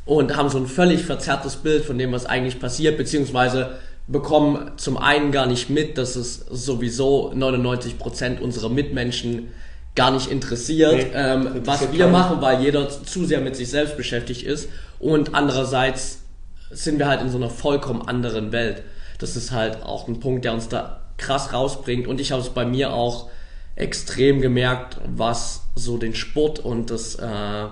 und 0.06 0.36
haben 0.36 0.50
so 0.50 0.58
ein 0.58 0.68
völlig 0.68 1.04
verzerrtes 1.04 1.58
Bild 1.58 1.84
von 1.84 1.98
dem, 1.98 2.12
was 2.12 2.26
eigentlich 2.26 2.60
passiert, 2.60 2.98
beziehungsweise 2.98 3.80
bekommen 4.08 4.72
zum 4.78 4.98
einen 4.98 5.32
gar 5.32 5.48
nicht 5.48 5.70
mit, 5.70 5.98
dass 5.98 6.16
es 6.16 6.46
sowieso 6.50 7.32
99% 7.32 8.40
unserer 8.40 8.70
Mitmenschen 8.70 9.48
gar 9.96 10.12
nicht 10.12 10.30
interessiert, 10.30 10.94
nee, 10.94 11.12
ähm, 11.14 11.62
was 11.64 11.92
wir 11.92 12.08
machen, 12.08 12.42
weil 12.42 12.62
jeder 12.62 12.90
zu 12.90 13.26
sehr 13.26 13.42
mit 13.42 13.56
sich 13.56 13.70
selbst 13.70 13.98
beschäftigt 13.98 14.44
ist. 14.44 14.70
Und 15.00 15.34
andererseits 15.34 16.20
sind 16.70 17.00
wir 17.00 17.08
halt 17.08 17.22
in 17.22 17.30
so 17.30 17.38
einer 17.38 17.50
vollkommen 17.50 18.02
anderen 18.08 18.52
Welt. 18.52 18.84
Das 19.20 19.36
ist 19.36 19.52
halt 19.52 19.84
auch 19.84 20.08
ein 20.08 20.20
Punkt, 20.20 20.46
der 20.46 20.54
uns 20.54 20.68
da 20.68 21.02
krass 21.18 21.54
rausbringt. 21.54 22.08
Und 22.08 22.20
ich 22.20 22.32
habe 22.32 22.42
es 22.42 22.50
bei 22.50 22.66
mir 22.66 22.94
auch 22.94 23.30
extrem 23.76 24.42
gemerkt, 24.42 24.98
was 25.06 25.64
so 25.76 25.98
den 25.98 26.14
Sport 26.14 26.60
und 26.60 26.92
das 26.92 27.16
äh, 27.16 27.66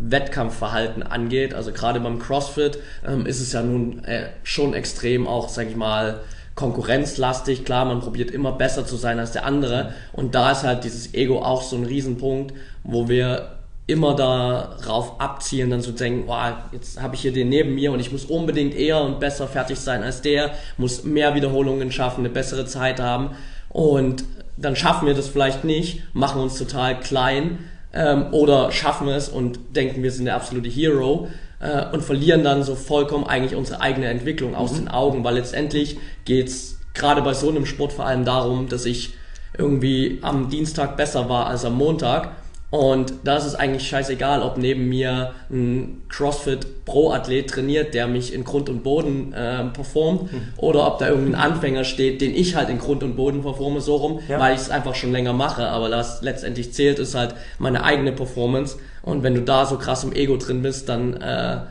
Wettkampfverhalten 0.00 1.02
angeht. 1.02 1.54
Also 1.54 1.72
gerade 1.72 2.00
beim 2.00 2.18
CrossFit 2.18 2.78
ähm, 3.06 3.26
ist 3.26 3.40
es 3.40 3.52
ja 3.52 3.62
nun 3.62 4.02
äh, 4.04 4.30
schon 4.42 4.74
extrem 4.74 5.26
auch, 5.26 5.48
sag 5.48 5.68
ich 5.68 5.76
mal, 5.76 6.20
konkurrenzlastig. 6.54 7.64
Klar, 7.64 7.84
man 7.84 8.00
probiert 8.00 8.30
immer 8.30 8.52
besser 8.52 8.86
zu 8.86 8.96
sein 8.96 9.18
als 9.18 9.32
der 9.32 9.44
andere. 9.44 9.94
Und 10.12 10.34
da 10.34 10.52
ist 10.52 10.64
halt 10.64 10.84
dieses 10.84 11.14
Ego 11.14 11.42
auch 11.42 11.62
so 11.62 11.76
ein 11.76 11.84
Riesenpunkt, 11.84 12.54
wo 12.82 13.08
wir 13.08 13.56
immer 13.86 14.14
darauf 14.14 15.20
abzielen, 15.20 15.70
dann 15.70 15.80
zu 15.80 15.92
denken, 15.92 16.28
wow, 16.28 16.52
jetzt 16.72 17.02
habe 17.02 17.16
ich 17.16 17.22
hier 17.22 17.32
den 17.32 17.48
neben 17.48 17.74
mir 17.74 17.90
und 17.90 17.98
ich 17.98 18.12
muss 18.12 18.24
unbedingt 18.24 18.74
eher 18.74 19.00
und 19.00 19.18
besser 19.18 19.48
fertig 19.48 19.80
sein 19.80 20.04
als 20.04 20.22
der, 20.22 20.52
muss 20.76 21.02
mehr 21.02 21.34
Wiederholungen 21.34 21.90
schaffen, 21.90 22.20
eine 22.20 22.28
bessere 22.28 22.66
Zeit 22.66 23.00
haben. 23.00 23.30
Und 23.68 24.24
dann 24.56 24.76
schaffen 24.76 25.06
wir 25.08 25.14
das 25.14 25.28
vielleicht 25.28 25.64
nicht, 25.64 26.02
machen 26.14 26.40
uns 26.40 26.56
total 26.56 27.00
klein 27.00 27.58
ähm, 27.92 28.32
oder 28.32 28.72
schaffen 28.72 29.08
es 29.08 29.28
und 29.28 29.58
denken, 29.76 30.02
wir 30.02 30.12
sind 30.12 30.26
der 30.26 30.36
absolute 30.36 30.68
Hero 30.68 31.28
äh, 31.60 31.86
und 31.92 32.02
verlieren 32.02 32.44
dann 32.44 32.62
so 32.62 32.74
vollkommen 32.74 33.24
eigentlich 33.24 33.54
unsere 33.54 33.80
eigene 33.80 34.06
Entwicklung 34.06 34.54
aus 34.54 34.72
mhm. 34.72 34.76
den 34.76 34.88
Augen, 34.88 35.24
weil 35.24 35.34
letztendlich 35.34 35.98
geht's 36.24 36.78
gerade 36.94 37.22
bei 37.22 37.34
so 37.34 37.48
einem 37.48 37.66
Sport 37.66 37.92
vor 37.92 38.06
allem 38.06 38.24
darum, 38.24 38.68
dass 38.68 38.84
ich 38.84 39.14
irgendwie 39.56 40.18
am 40.22 40.48
Dienstag 40.48 40.96
besser 40.96 41.28
war 41.28 41.46
als 41.46 41.64
am 41.64 41.74
Montag 41.74 42.32
und 42.70 43.12
da 43.24 43.36
ist 43.36 43.46
es 43.46 43.56
eigentlich 43.56 43.88
scheißegal, 43.88 44.42
ob 44.42 44.56
neben 44.56 44.88
mir 44.88 45.32
ein 45.50 46.02
CrossFit 46.08 46.84
Pro-Athlet 46.84 47.50
trainiert, 47.50 47.94
der 47.94 48.06
mich 48.06 48.32
in 48.32 48.44
Grund 48.44 48.68
und 48.68 48.84
Boden 48.84 49.32
äh, 49.32 49.64
performt, 49.64 50.32
mhm. 50.32 50.42
oder 50.56 50.86
ob 50.86 51.00
da 51.00 51.08
irgendein 51.08 51.34
Anfänger 51.34 51.82
steht, 51.82 52.20
den 52.20 52.32
ich 52.32 52.54
halt 52.54 52.68
in 52.68 52.78
Grund 52.78 53.02
und 53.02 53.16
Boden 53.16 53.42
performe, 53.42 53.80
so 53.80 53.96
rum, 53.96 54.20
ja. 54.28 54.38
weil 54.38 54.54
ich 54.54 54.60
es 54.60 54.70
einfach 54.70 54.94
schon 54.94 55.10
länger 55.10 55.32
mache. 55.32 55.66
Aber 55.66 55.90
was 55.90 56.22
letztendlich 56.22 56.72
zählt, 56.72 57.00
ist 57.00 57.16
halt 57.16 57.34
meine 57.58 57.82
eigene 57.82 58.12
Performance. 58.12 58.78
Und 59.02 59.24
wenn 59.24 59.34
du 59.34 59.42
da 59.42 59.66
so 59.66 59.76
krass 59.76 60.04
im 60.04 60.12
Ego 60.12 60.36
drin 60.36 60.62
bist, 60.62 60.88
dann 60.88 61.14
äh, 61.14 61.62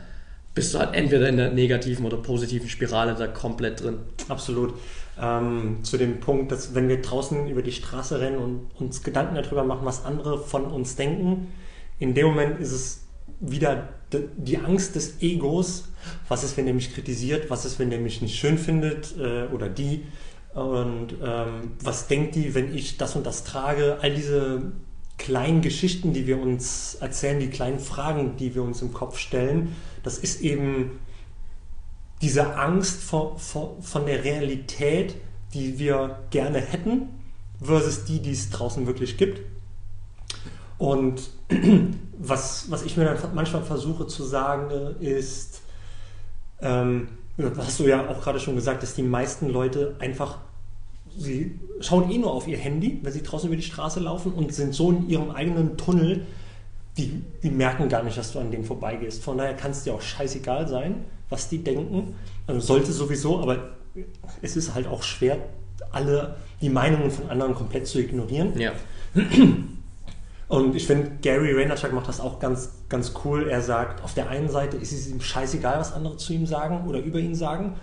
bist 0.54 0.74
du 0.74 0.80
halt 0.80 0.94
entweder 0.94 1.30
in 1.30 1.38
der 1.38 1.50
negativen 1.50 2.04
oder 2.04 2.18
positiven 2.18 2.68
Spirale 2.68 3.14
da 3.18 3.26
komplett 3.26 3.82
drin. 3.82 4.00
Absolut 4.28 4.74
ähm, 5.20 5.78
zu 5.82 5.98
dem 5.98 6.20
Punkt, 6.20 6.50
dass 6.52 6.74
wenn 6.74 6.88
wir 6.88 7.02
draußen 7.02 7.48
über 7.48 7.62
die 7.62 7.72
Straße 7.72 8.20
rennen 8.20 8.38
und 8.38 8.70
uns 8.78 9.02
Gedanken 9.02 9.34
darüber 9.34 9.64
machen, 9.64 9.84
was 9.84 10.04
andere 10.04 10.38
von 10.38 10.64
uns 10.64 10.96
denken, 10.96 11.48
in 11.98 12.14
dem 12.14 12.26
Moment 12.26 12.60
ist 12.60 12.72
es 12.72 13.04
wieder 13.40 13.88
die 14.12 14.58
Angst 14.58 14.96
des 14.96 15.22
Egos. 15.22 15.88
Was 16.28 16.44
ist, 16.44 16.56
wenn 16.56 16.64
der 16.64 16.74
mich 16.74 16.92
kritisiert? 16.94 17.50
Was 17.50 17.64
ist, 17.64 17.78
wenn 17.78 17.90
der 17.90 18.00
mich 18.00 18.22
nicht 18.22 18.38
schön 18.38 18.58
findet 18.58 19.16
äh, 19.18 19.46
oder 19.52 19.68
die? 19.68 20.04
Und 20.54 21.14
ähm, 21.22 21.72
was 21.82 22.08
denkt 22.08 22.34
die, 22.34 22.54
wenn 22.54 22.74
ich 22.74 22.96
das 22.96 23.14
und 23.16 23.24
das 23.24 23.44
trage? 23.44 23.98
All 24.00 24.12
diese 24.12 24.72
kleinen 25.16 25.60
Geschichten, 25.60 26.12
die 26.12 26.26
wir 26.26 26.40
uns 26.40 26.96
erzählen, 26.96 27.38
die 27.38 27.50
kleinen 27.50 27.78
Fragen, 27.78 28.36
die 28.36 28.54
wir 28.54 28.62
uns 28.62 28.82
im 28.82 28.92
Kopf 28.92 29.18
stellen, 29.18 29.76
das 30.02 30.18
ist 30.18 30.40
eben 30.40 30.98
diese 32.22 32.56
Angst 32.56 33.02
vor, 33.02 33.38
vor, 33.38 33.76
von 33.80 34.06
der 34.06 34.24
Realität, 34.24 35.14
die 35.54 35.78
wir 35.78 36.20
gerne 36.30 36.60
hätten, 36.60 37.08
versus 37.62 38.04
die, 38.04 38.20
die 38.20 38.32
es 38.32 38.50
draußen 38.50 38.86
wirklich 38.86 39.16
gibt. 39.16 39.40
Und 40.78 41.30
was, 42.18 42.70
was 42.70 42.84
ich 42.84 42.96
mir 42.96 43.04
dann 43.04 43.18
manchmal 43.34 43.62
versuche 43.62 44.06
zu 44.06 44.24
sagen, 44.24 44.70
ist, 45.00 45.62
ähm, 46.60 47.08
hast 47.56 47.80
du 47.80 47.84
ja 47.84 48.08
auch 48.08 48.20
gerade 48.20 48.40
schon 48.40 48.54
gesagt, 48.54 48.82
dass 48.82 48.94
die 48.94 49.02
meisten 49.02 49.48
Leute 49.48 49.96
einfach, 49.98 50.38
sie 51.16 51.58
schauen 51.80 52.10
eh 52.10 52.18
nur 52.18 52.32
auf 52.32 52.46
ihr 52.46 52.58
Handy, 52.58 53.00
wenn 53.02 53.12
sie 53.12 53.22
draußen 53.22 53.48
über 53.48 53.56
die 53.56 53.62
Straße 53.62 54.00
laufen 54.00 54.32
und 54.32 54.54
sind 54.54 54.74
so 54.74 54.90
in 54.90 55.08
ihrem 55.08 55.30
eigenen 55.30 55.78
Tunnel, 55.78 56.26
die, 56.98 57.22
die 57.42 57.50
merken 57.50 57.88
gar 57.88 58.02
nicht, 58.02 58.18
dass 58.18 58.32
du 58.32 58.40
an 58.40 58.50
denen 58.50 58.64
vorbeigehst. 58.64 59.22
Von 59.22 59.38
daher 59.38 59.54
kann 59.54 59.70
es 59.70 59.84
dir 59.84 59.94
auch 59.94 60.02
scheißegal 60.02 60.68
sein 60.68 61.04
was 61.30 61.48
die 61.48 61.64
denken. 61.64 62.14
Also 62.46 62.60
sollte 62.60 62.92
sowieso, 62.92 63.40
aber 63.40 63.70
es 64.42 64.56
ist 64.56 64.74
halt 64.74 64.86
auch 64.86 65.02
schwer, 65.02 65.38
alle 65.92 66.36
die 66.60 66.68
Meinungen 66.68 67.10
von 67.10 67.30
anderen 67.30 67.54
komplett 67.54 67.86
zu 67.86 68.00
ignorieren. 68.00 68.58
Ja. 68.58 68.72
Und 70.48 70.74
ich 70.74 70.84
finde, 70.86 71.12
Gary 71.22 71.56
Vaynerchuk 71.56 71.92
macht 71.92 72.08
das 72.08 72.18
auch 72.20 72.40
ganz, 72.40 72.70
ganz 72.88 73.12
cool. 73.24 73.48
Er 73.48 73.62
sagt, 73.62 74.02
auf 74.02 74.14
der 74.14 74.28
einen 74.30 74.50
Seite 74.50 74.76
ist 74.76 74.90
es 74.90 75.08
ihm 75.08 75.20
scheißegal, 75.20 75.78
was 75.78 75.92
andere 75.92 76.16
zu 76.16 76.32
ihm 76.32 76.44
sagen 76.44 76.88
oder 76.88 76.98
über 76.98 77.20
ihn 77.20 77.36
sagen. 77.36 77.76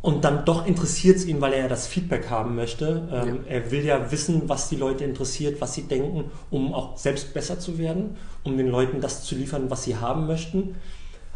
Und 0.00 0.24
dann 0.24 0.46
doch 0.46 0.66
interessiert 0.66 1.16
es 1.16 1.26
ihn, 1.26 1.42
weil 1.42 1.52
er 1.52 1.60
ja 1.60 1.68
das 1.68 1.86
Feedback 1.86 2.30
haben 2.30 2.56
möchte. 2.56 3.08
Ähm, 3.10 3.40
ja. 3.46 3.50
Er 3.50 3.70
will 3.70 3.84
ja 3.84 4.10
wissen, 4.10 4.48
was 4.48 4.70
die 4.70 4.76
Leute 4.76 5.04
interessiert, 5.04 5.60
was 5.60 5.74
sie 5.74 5.82
denken, 5.82 6.30
um 6.50 6.72
auch 6.72 6.96
selbst 6.96 7.34
besser 7.34 7.58
zu 7.58 7.78
werden, 7.78 8.16
um 8.44 8.56
den 8.56 8.68
Leuten 8.68 9.00
das 9.00 9.24
zu 9.24 9.34
liefern, 9.34 9.70
was 9.70 9.84
sie 9.84 9.96
haben 9.96 10.26
möchten. 10.26 10.76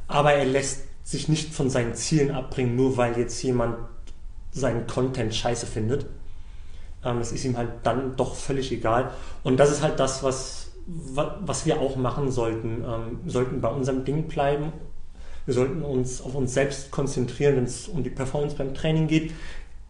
Aber 0.07 0.33
er 0.33 0.47
lässt 0.47 0.81
sich 1.09 1.27
nicht 1.27 1.55
von 1.55 1.71
seinen 1.71 1.95
Zielen 1.95 2.31
abbringen, 2.33 2.77
nur 2.77 2.99
weil 2.99 3.17
jetzt 3.17 3.43
jemand 3.43 3.77
seinen 4.53 4.87
Content 4.87 5.35
scheiße 5.35 5.67
findet. 5.67 6.05
Ähm, 7.03 7.19
das 7.19 7.33
ist 7.33 7.47
ihm 7.47 7.57
halt 7.57 7.71
dann 7.83 8.15
doch 8.17 8.35
völlig 8.35 8.71
egal. 8.73 9.11
Und 9.43 9.59
das 9.59 9.71
ist 9.71 9.83
halt 9.83 9.99
das, 9.99 10.23
was, 10.23 10.71
was 10.87 11.65
wir 11.65 11.81
auch 11.81 11.97
machen 11.97 12.31
sollten. 12.31 12.85
Ähm, 12.85 13.21
wir 13.23 13.33
sollten 13.33 13.63
bei 13.63 13.71
unserem 13.71 14.05
Ding 14.05 14.29
bleiben. 14.29 14.71
Wir 15.47 15.55
sollten 15.55 15.81
uns 15.81 16.21
auf 16.21 16.35
uns 16.35 16.53
selbst 16.53 16.91
konzentrieren, 16.91 17.57
wenn 17.57 17.65
es 17.65 17.89
um 17.89 18.03
die 18.03 18.11
Performance 18.11 18.57
beim 18.57 18.75
Training 18.75 19.07
geht. 19.07 19.33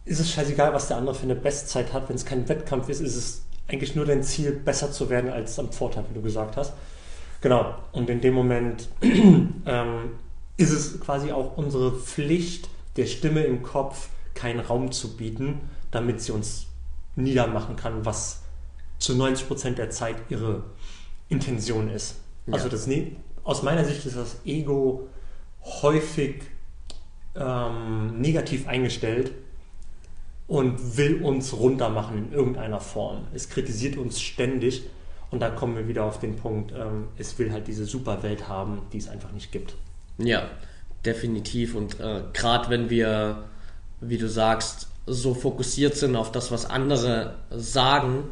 Ist 0.05 0.21
es 0.21 0.31
scheißegal, 0.31 0.73
was 0.73 0.87
der 0.87 0.95
andere 0.95 1.15
für 1.15 1.23
eine 1.23 1.35
Bestzeit 1.35 1.91
hat. 1.91 2.07
Wenn 2.07 2.15
es 2.15 2.23
kein 2.23 2.47
Wettkampf 2.47 2.87
ist, 2.87 3.01
ist 3.01 3.17
es 3.17 3.43
eigentlich 3.67 3.93
nur 3.93 4.05
dein 4.05 4.23
Ziel, 4.23 4.53
besser 4.53 4.89
zu 4.93 5.09
werden 5.09 5.29
als 5.29 5.59
am 5.59 5.69
Vortag, 5.73 6.03
wie 6.09 6.13
du 6.13 6.21
gesagt 6.21 6.55
hast. 6.55 6.71
Genau. 7.41 7.75
Und 7.91 8.09
in 8.09 8.21
dem 8.21 8.35
Moment 8.35 8.87
ähm, 9.01 10.11
ist 10.59 10.71
es 10.71 10.99
quasi 10.99 11.31
auch 11.31 11.57
unsere 11.57 11.93
Pflicht, 11.93 12.69
der 12.97 13.05
Stimme 13.05 13.43
im 13.43 13.63
Kopf 13.63 14.09
keinen 14.33 14.59
Raum 14.59 14.91
zu 14.91 15.15
bieten, 15.15 15.61
damit 15.89 16.21
sie 16.21 16.33
uns 16.33 16.67
niedermachen 17.15 17.77
kann, 17.77 18.05
was 18.05 18.41
zu 18.99 19.15
90 19.15 19.47
Prozent 19.47 19.77
der 19.77 19.89
Zeit 19.89 20.17
ihre 20.27 20.63
Intention 21.29 21.89
ist. 21.89 22.17
Ja. 22.45 22.55
Also 22.55 22.67
das, 22.67 22.89
aus 23.45 23.63
meiner 23.63 23.85
Sicht 23.85 24.05
ist 24.05 24.17
das 24.17 24.37
Ego 24.45 25.07
häufig 25.63 26.41
ähm, 27.35 28.19
negativ 28.19 28.67
eingestellt 28.67 29.31
und 30.47 30.97
will 30.97 31.23
uns 31.23 31.53
runtermachen 31.53 32.17
in 32.17 32.33
irgendeiner 32.33 32.81
Form. 32.81 33.27
Es 33.33 33.49
kritisiert 33.49 33.97
uns 33.97 34.19
ständig 34.19 34.83
und 35.31 35.39
da 35.39 35.49
kommen 35.49 35.77
wir 35.77 35.87
wieder 35.87 36.03
auf 36.03 36.19
den 36.19 36.35
Punkt, 36.35 36.73
ähm, 36.73 37.07
es 37.17 37.39
will 37.39 37.53
halt 37.53 37.67
diese 37.67 37.85
Superwelt 37.85 38.49
haben, 38.49 38.81
die 38.91 38.97
es 38.97 39.07
einfach 39.07 39.31
nicht 39.31 39.53
gibt. 39.53 39.75
Ja, 40.19 40.49
definitiv. 41.05 41.75
Und 41.75 41.99
äh, 41.99 42.21
gerade 42.33 42.69
wenn 42.69 42.89
wir, 42.89 43.43
wie 44.01 44.17
du 44.17 44.27
sagst, 44.27 44.87
so 45.05 45.33
fokussiert 45.33 45.95
sind 45.95 46.15
auf 46.15 46.31
das, 46.31 46.51
was 46.51 46.69
andere 46.69 47.35
sagen 47.49 48.25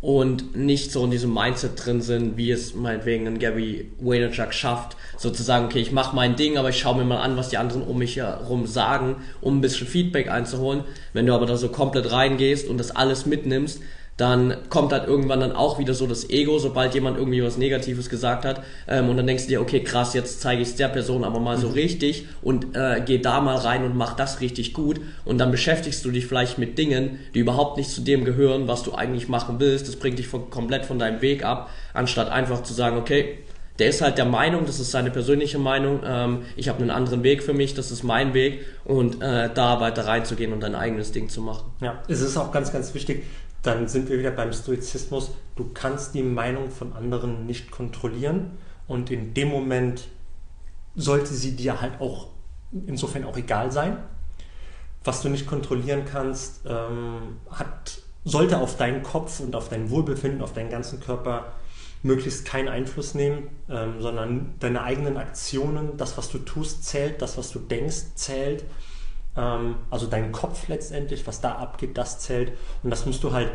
und 0.00 0.56
nicht 0.56 0.90
so 0.90 1.04
in 1.04 1.10
diesem 1.10 1.32
Mindset 1.32 1.84
drin 1.84 2.00
sind, 2.00 2.36
wie 2.36 2.50
es 2.50 2.74
meinetwegen 2.74 3.26
ein 3.26 3.38
Gary 3.38 3.92
Vaynerchuk 4.00 4.52
schafft, 4.54 4.96
sozusagen, 5.16 5.66
okay, 5.66 5.80
ich 5.80 5.92
mache 5.92 6.16
mein 6.16 6.34
Ding, 6.34 6.58
aber 6.58 6.70
ich 6.70 6.78
schaue 6.78 6.96
mir 6.96 7.04
mal 7.04 7.20
an, 7.20 7.36
was 7.36 7.50
die 7.50 7.58
anderen 7.58 7.82
um 7.82 7.98
mich 7.98 8.16
herum 8.16 8.66
sagen, 8.66 9.16
um 9.40 9.58
ein 9.58 9.60
bisschen 9.60 9.86
Feedback 9.86 10.28
einzuholen. 10.28 10.84
Wenn 11.12 11.26
du 11.26 11.34
aber 11.34 11.46
da 11.46 11.56
so 11.56 11.68
komplett 11.68 12.10
reingehst 12.10 12.68
und 12.68 12.78
das 12.78 12.90
alles 12.90 13.26
mitnimmst, 13.26 13.80
dann 14.22 14.54
kommt 14.68 14.92
halt 14.92 15.08
irgendwann 15.08 15.40
dann 15.40 15.50
auch 15.50 15.80
wieder 15.80 15.94
so 15.94 16.06
das 16.06 16.30
Ego, 16.30 16.60
sobald 16.60 16.94
jemand 16.94 17.18
irgendwie 17.18 17.42
was 17.42 17.56
Negatives 17.58 18.08
gesagt 18.08 18.44
hat. 18.44 18.62
Ähm, 18.86 19.08
und 19.08 19.16
dann 19.16 19.26
denkst 19.26 19.44
du 19.44 19.48
dir, 19.48 19.60
okay, 19.60 19.80
krass, 19.82 20.14
jetzt 20.14 20.40
zeige 20.40 20.62
ich 20.62 20.68
es 20.68 20.76
der 20.76 20.86
Person 20.86 21.24
aber 21.24 21.40
mal 21.40 21.58
so 21.58 21.66
mhm. 21.66 21.74
richtig 21.74 22.26
und 22.40 22.76
äh, 22.76 23.02
geh 23.04 23.18
da 23.18 23.40
mal 23.40 23.56
rein 23.56 23.82
und 23.82 23.96
mach 23.96 24.14
das 24.14 24.40
richtig 24.40 24.74
gut. 24.74 25.00
Und 25.24 25.38
dann 25.38 25.50
beschäftigst 25.50 26.04
du 26.04 26.12
dich 26.12 26.26
vielleicht 26.26 26.56
mit 26.56 26.78
Dingen, 26.78 27.18
die 27.34 27.40
überhaupt 27.40 27.78
nicht 27.78 27.90
zu 27.90 28.00
dem 28.00 28.24
gehören, 28.24 28.68
was 28.68 28.84
du 28.84 28.94
eigentlich 28.94 29.28
machen 29.28 29.58
willst. 29.58 29.88
Das 29.88 29.96
bringt 29.96 30.20
dich 30.20 30.28
von, 30.28 30.50
komplett 30.50 30.86
von 30.86 31.00
deinem 31.00 31.20
Weg 31.20 31.44
ab, 31.44 31.70
anstatt 31.92 32.30
einfach 32.30 32.62
zu 32.62 32.74
sagen, 32.74 32.98
okay, 32.98 33.38
der 33.78 33.88
ist 33.88 34.02
halt 34.02 34.18
der 34.18 34.24
Meinung, 34.26 34.66
das 34.66 34.80
ist 34.80 34.90
seine 34.90 35.10
persönliche 35.10 35.58
Meinung, 35.58 36.00
ähm, 36.04 36.42
ich 36.56 36.68
habe 36.68 36.80
einen 36.80 36.90
anderen 36.90 37.22
Weg 37.22 37.42
für 37.42 37.54
mich, 37.54 37.74
das 37.74 37.90
ist 37.90 38.02
mein 38.02 38.34
Weg 38.34 38.64
und 38.84 39.22
äh, 39.22 39.52
da 39.52 39.80
weiter 39.80 40.06
reinzugehen 40.06 40.52
und 40.52 40.60
dein 40.60 40.74
eigenes 40.74 41.12
Ding 41.12 41.28
zu 41.28 41.40
machen. 41.40 41.72
Ja, 41.80 42.02
es 42.08 42.20
ist 42.20 42.36
auch 42.36 42.52
ganz, 42.52 42.72
ganz 42.72 42.94
wichtig, 42.94 43.24
dann 43.62 43.88
sind 43.88 44.08
wir 44.10 44.18
wieder 44.18 44.32
beim 44.32 44.52
Stoizismus. 44.52 45.30
Du 45.56 45.70
kannst 45.72 46.14
die 46.14 46.22
Meinung 46.22 46.70
von 46.70 46.92
anderen 46.92 47.46
nicht 47.46 47.70
kontrollieren 47.70 48.52
und 48.88 49.10
in 49.10 49.34
dem 49.34 49.48
Moment 49.48 50.08
sollte 50.94 51.32
sie 51.32 51.56
dir 51.56 51.80
halt 51.80 52.00
auch 52.00 52.28
insofern 52.86 53.24
auch 53.24 53.36
egal 53.36 53.72
sein. 53.72 53.96
Was 55.04 55.22
du 55.22 55.28
nicht 55.28 55.46
kontrollieren 55.46 56.02
kannst, 56.04 56.60
ähm, 56.66 57.38
hat, 57.50 57.98
sollte 58.24 58.58
auf 58.58 58.76
deinen 58.76 59.02
Kopf 59.02 59.40
und 59.40 59.56
auf 59.56 59.68
dein 59.68 59.90
Wohlbefinden, 59.90 60.42
auf 60.42 60.52
deinen 60.52 60.70
ganzen 60.70 61.00
Körper 61.00 61.52
möglichst 62.02 62.44
keinen 62.44 62.68
Einfluss 62.68 63.14
nehmen, 63.14 63.48
ähm, 63.68 64.00
sondern 64.00 64.54
deine 64.58 64.82
eigenen 64.82 65.16
Aktionen, 65.16 65.96
das, 65.96 66.18
was 66.18 66.30
du 66.30 66.38
tust, 66.38 66.84
zählt, 66.84 67.22
das, 67.22 67.38
was 67.38 67.52
du 67.52 67.58
denkst, 67.58 68.14
zählt. 68.14 68.64
Ähm, 69.36 69.76
also 69.90 70.06
dein 70.06 70.32
Kopf 70.32 70.68
letztendlich, 70.68 71.26
was 71.26 71.40
da 71.40 71.56
abgeht, 71.56 71.96
das 71.96 72.18
zählt. 72.18 72.52
Und 72.82 72.90
das 72.90 73.06
musst 73.06 73.22
du 73.22 73.32
halt 73.32 73.52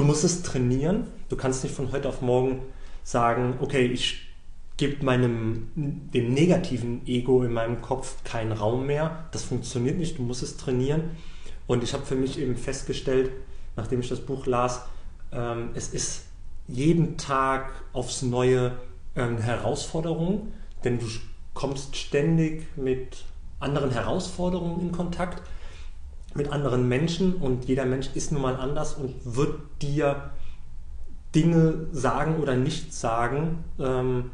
du 0.00 0.04
musst 0.04 0.24
es 0.24 0.42
trainieren. 0.42 1.06
Du 1.28 1.36
kannst 1.36 1.62
nicht 1.62 1.74
von 1.74 1.92
heute 1.92 2.08
auf 2.08 2.22
morgen 2.22 2.62
sagen, 3.04 3.58
okay, 3.60 3.86
ich 3.86 4.28
gebe 4.76 5.04
meinem 5.04 5.70
dem 5.74 6.32
negativen 6.32 7.06
Ego 7.06 7.42
in 7.42 7.52
meinem 7.52 7.82
Kopf 7.82 8.24
keinen 8.24 8.52
Raum 8.52 8.86
mehr. 8.86 9.28
Das 9.32 9.44
funktioniert 9.44 9.98
nicht. 9.98 10.18
Du 10.18 10.22
musst 10.22 10.42
es 10.42 10.56
trainieren. 10.56 11.10
Und 11.66 11.84
ich 11.84 11.92
habe 11.92 12.06
für 12.06 12.14
mich 12.14 12.38
eben 12.38 12.56
festgestellt, 12.56 13.30
nachdem 13.76 14.00
ich 14.00 14.08
das 14.08 14.20
Buch 14.20 14.46
las, 14.46 14.86
ähm, 15.32 15.70
es 15.74 15.88
ist 15.88 16.24
jeden 16.72 17.16
Tag 17.16 17.72
aufs 17.92 18.22
Neue 18.22 18.72
ähm, 19.16 19.38
Herausforderung, 19.38 20.52
denn 20.84 20.98
du 20.98 21.06
kommst 21.54 21.96
ständig 21.96 22.66
mit 22.76 23.24
anderen 23.58 23.90
Herausforderungen 23.90 24.80
in 24.80 24.92
Kontakt, 24.92 25.42
mit 26.34 26.50
anderen 26.50 26.88
Menschen 26.88 27.34
und 27.34 27.64
jeder 27.64 27.84
Mensch 27.84 28.10
ist 28.14 28.32
nun 28.32 28.42
mal 28.42 28.56
anders 28.56 28.94
und 28.94 29.14
wird 29.24 29.60
dir 29.82 30.30
Dinge 31.34 31.86
sagen 31.92 32.40
oder 32.40 32.56
nicht 32.56 32.94
sagen, 32.94 33.64
ähm, 33.78 34.30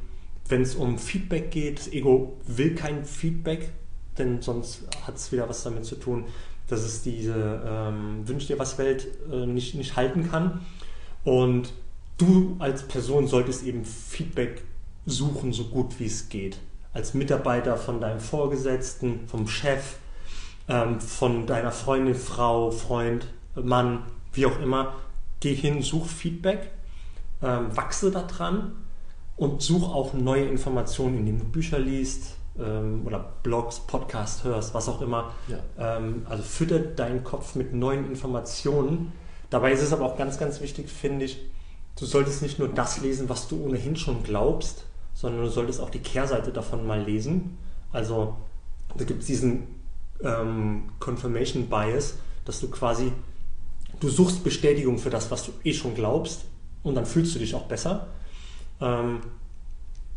wenn 0.48 0.62
es 0.62 0.74
um 0.74 0.98
Feedback 0.98 1.50
geht. 1.50 1.78
Das 1.78 1.88
Ego 1.88 2.36
will 2.46 2.74
kein 2.74 3.04
Feedback, 3.04 3.72
denn 4.18 4.42
sonst 4.42 4.84
hat 5.06 5.16
es 5.16 5.32
wieder 5.32 5.48
was 5.48 5.62
damit 5.62 5.84
zu 5.84 5.96
tun, 5.96 6.24
dass 6.68 6.80
es 6.82 7.02
diese 7.02 7.62
ähm, 7.66 8.26
Wünsch 8.28 8.46
dir 8.46 8.58
was 8.58 8.78
Welt 8.78 9.06
äh, 9.30 9.46
nicht, 9.46 9.74
nicht 9.74 9.96
halten 9.96 10.30
kann. 10.30 10.60
Und 11.24 11.72
du 12.18 12.56
als 12.58 12.86
Person 12.86 13.26
solltest 13.26 13.64
eben 13.64 13.84
Feedback 13.84 14.62
suchen, 15.04 15.52
so 15.52 15.64
gut 15.64 15.98
wie 15.98 16.06
es 16.06 16.28
geht. 16.28 16.58
Als 16.92 17.14
Mitarbeiter 17.14 17.76
von 17.76 18.00
deinem 18.00 18.20
Vorgesetzten, 18.20 19.28
vom 19.28 19.48
Chef, 19.48 19.96
ähm, 20.68 21.00
von 21.00 21.46
deiner 21.46 21.72
Freundin, 21.72 22.14
Frau, 22.14 22.70
Freund, 22.70 23.26
Mann, 23.54 24.02
wie 24.32 24.46
auch 24.46 24.58
immer. 24.60 24.94
Geh 25.40 25.54
hin, 25.54 25.82
such 25.82 26.06
Feedback, 26.06 26.70
ähm, 27.42 27.76
wachse 27.76 28.10
daran 28.10 28.72
und 29.36 29.62
such 29.62 29.92
auch 29.92 30.14
neue 30.14 30.46
Informationen, 30.46 31.18
indem 31.18 31.38
du 31.38 31.44
Bücher 31.44 31.78
liest 31.78 32.36
ähm, 32.58 33.02
oder 33.04 33.34
Blogs, 33.42 33.80
Podcasts 33.80 34.44
hörst, 34.44 34.74
was 34.74 34.88
auch 34.88 35.02
immer. 35.02 35.32
Ja. 35.48 35.98
Ähm, 35.98 36.26
also 36.28 36.42
fütter 36.42 36.78
deinen 36.78 37.22
Kopf 37.22 37.54
mit 37.54 37.74
neuen 37.74 38.06
Informationen. 38.06 39.12
Dabei 39.50 39.72
ist 39.72 39.82
es 39.82 39.92
aber 39.92 40.06
auch 40.06 40.16
ganz, 40.16 40.38
ganz 40.38 40.60
wichtig, 40.60 40.88
finde 40.88 41.26
ich, 41.26 41.38
du 41.98 42.04
solltest 42.04 42.42
nicht 42.42 42.58
nur 42.58 42.68
das 42.68 43.00
lesen, 43.00 43.28
was 43.28 43.48
du 43.48 43.64
ohnehin 43.64 43.96
schon 43.96 44.22
glaubst, 44.22 44.84
sondern 45.14 45.42
du 45.42 45.50
solltest 45.50 45.80
auch 45.80 45.90
die 45.90 45.98
Kehrseite 45.98 46.52
davon 46.52 46.86
mal 46.86 47.02
lesen. 47.02 47.56
Also 47.90 48.36
da 48.96 49.04
gibt 49.04 49.22
es 49.22 49.26
diesen 49.26 49.66
ähm, 50.22 50.90
Confirmation 51.00 51.68
Bias, 51.68 52.16
dass 52.44 52.60
du 52.60 52.68
quasi, 52.68 53.12
du 53.98 54.08
suchst 54.08 54.44
Bestätigung 54.44 54.98
für 54.98 55.10
das, 55.10 55.30
was 55.30 55.46
du 55.46 55.52
eh 55.64 55.72
schon 55.72 55.94
glaubst 55.94 56.44
und 56.82 56.94
dann 56.94 57.06
fühlst 57.06 57.34
du 57.34 57.38
dich 57.38 57.54
auch 57.54 57.64
besser. 57.64 58.08
Ähm, 58.80 59.20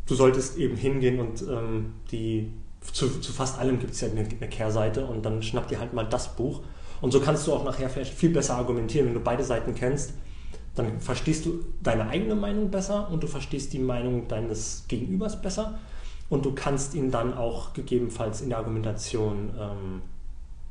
du 0.06 0.16
solltest 0.16 0.58
eben 0.58 0.76
hingehen 0.76 1.20
und 1.20 1.42
ähm, 1.44 1.94
die, 2.12 2.52
zu, 2.92 3.22
zu, 3.22 3.32
fast 3.32 3.58
allem 3.58 3.80
gibt 3.80 3.94
es 3.94 4.02
ja 4.02 4.10
eine, 4.10 4.28
eine 4.28 4.50
Kehrseite 4.50 5.06
und 5.06 5.24
dann 5.24 5.42
schnapp 5.42 5.70
dir 5.70 5.80
halt 5.80 5.94
mal 5.94 6.04
das 6.04 6.36
Buch. 6.36 6.62
Und 7.00 7.12
so 7.12 7.22
kannst 7.22 7.48
du 7.48 7.54
auch 7.54 7.64
nachher 7.64 7.90
vielleicht 7.90 8.14
viel 8.14 8.32
besser 8.32 8.56
argumentieren, 8.56 9.08
wenn 9.08 9.14
du 9.14 9.22
beide 9.22 9.46
Seiten 9.46 9.74
kennst 9.76 10.14
dann 10.80 11.00
verstehst 11.00 11.46
du 11.46 11.64
deine 11.84 12.08
eigene 12.08 12.36
Meinung 12.36 12.72
besser 12.72 13.10
und 13.12 13.22
du 13.22 13.28
verstehst 13.28 13.74
die 13.74 13.80
Meinung 13.80 14.28
deines 14.28 14.86
Gegenübers 14.88 15.42
besser 15.42 15.78
und 16.30 16.46
du 16.46 16.54
kannst 16.54 16.96
ihn 16.96 17.12
dann 17.12 17.34
auch 17.34 17.74
gegebenenfalls 17.74 18.42
in 18.42 18.50
der 18.50 18.60
Argumentation 18.60 19.52
ähm, 19.60 20.02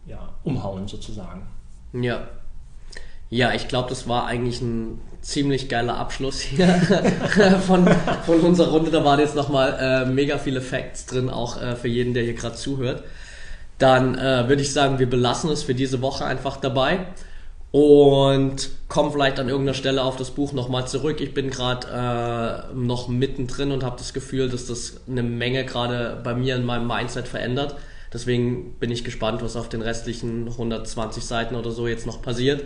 ja, 0.06 0.30
umhauen 0.44 0.88
sozusagen. 0.88 1.46
Ja. 1.92 2.28
Ja, 3.30 3.52
ich 3.52 3.68
glaube, 3.68 3.90
das 3.90 4.08
war 4.08 4.26
eigentlich 4.26 4.62
ein 4.62 5.02
ziemlich 5.20 5.68
geiler 5.68 5.98
Abschluss 5.98 6.40
hier 6.40 6.66
von, 7.66 7.86
von 8.24 8.40
unserer 8.40 8.70
Runde. 8.70 8.90
Da 8.90 9.04
waren 9.04 9.20
jetzt 9.20 9.36
nochmal 9.36 9.76
äh, 9.78 10.10
mega 10.10 10.38
viele 10.38 10.62
Facts 10.62 11.04
drin, 11.04 11.28
auch 11.28 11.60
äh, 11.60 11.76
für 11.76 11.88
jeden, 11.88 12.14
der 12.14 12.22
hier 12.22 12.32
gerade 12.32 12.56
zuhört. 12.56 13.04
Dann 13.76 14.16
äh, 14.16 14.48
würde 14.48 14.62
ich 14.62 14.72
sagen, 14.72 14.98
wir 14.98 15.10
belassen 15.10 15.50
es 15.50 15.62
für 15.62 15.74
diese 15.74 16.00
Woche 16.00 16.24
einfach 16.24 16.56
dabei 16.56 17.06
und 17.70 18.70
komme 18.88 19.10
vielleicht 19.10 19.38
an 19.38 19.48
irgendeiner 19.48 19.74
Stelle 19.74 20.02
auf 20.02 20.16
das 20.16 20.30
Buch 20.30 20.52
nochmal 20.52 20.88
zurück. 20.88 21.20
Ich 21.20 21.34
bin 21.34 21.50
gerade 21.50 22.68
äh, 22.72 22.74
noch 22.74 23.08
mittendrin 23.08 23.72
und 23.72 23.84
habe 23.84 23.98
das 23.98 24.14
Gefühl, 24.14 24.48
dass 24.48 24.66
das 24.66 25.00
eine 25.06 25.22
Menge 25.22 25.64
gerade 25.64 26.20
bei 26.24 26.34
mir 26.34 26.56
in 26.56 26.64
meinem 26.64 26.86
Mindset 26.86 27.28
verändert. 27.28 27.76
Deswegen 28.12 28.72
bin 28.80 28.90
ich 28.90 29.04
gespannt, 29.04 29.42
was 29.42 29.56
auf 29.56 29.68
den 29.68 29.82
restlichen 29.82 30.48
120 30.48 31.22
Seiten 31.22 31.56
oder 31.56 31.70
so 31.70 31.86
jetzt 31.86 32.06
noch 32.06 32.22
passiert. 32.22 32.64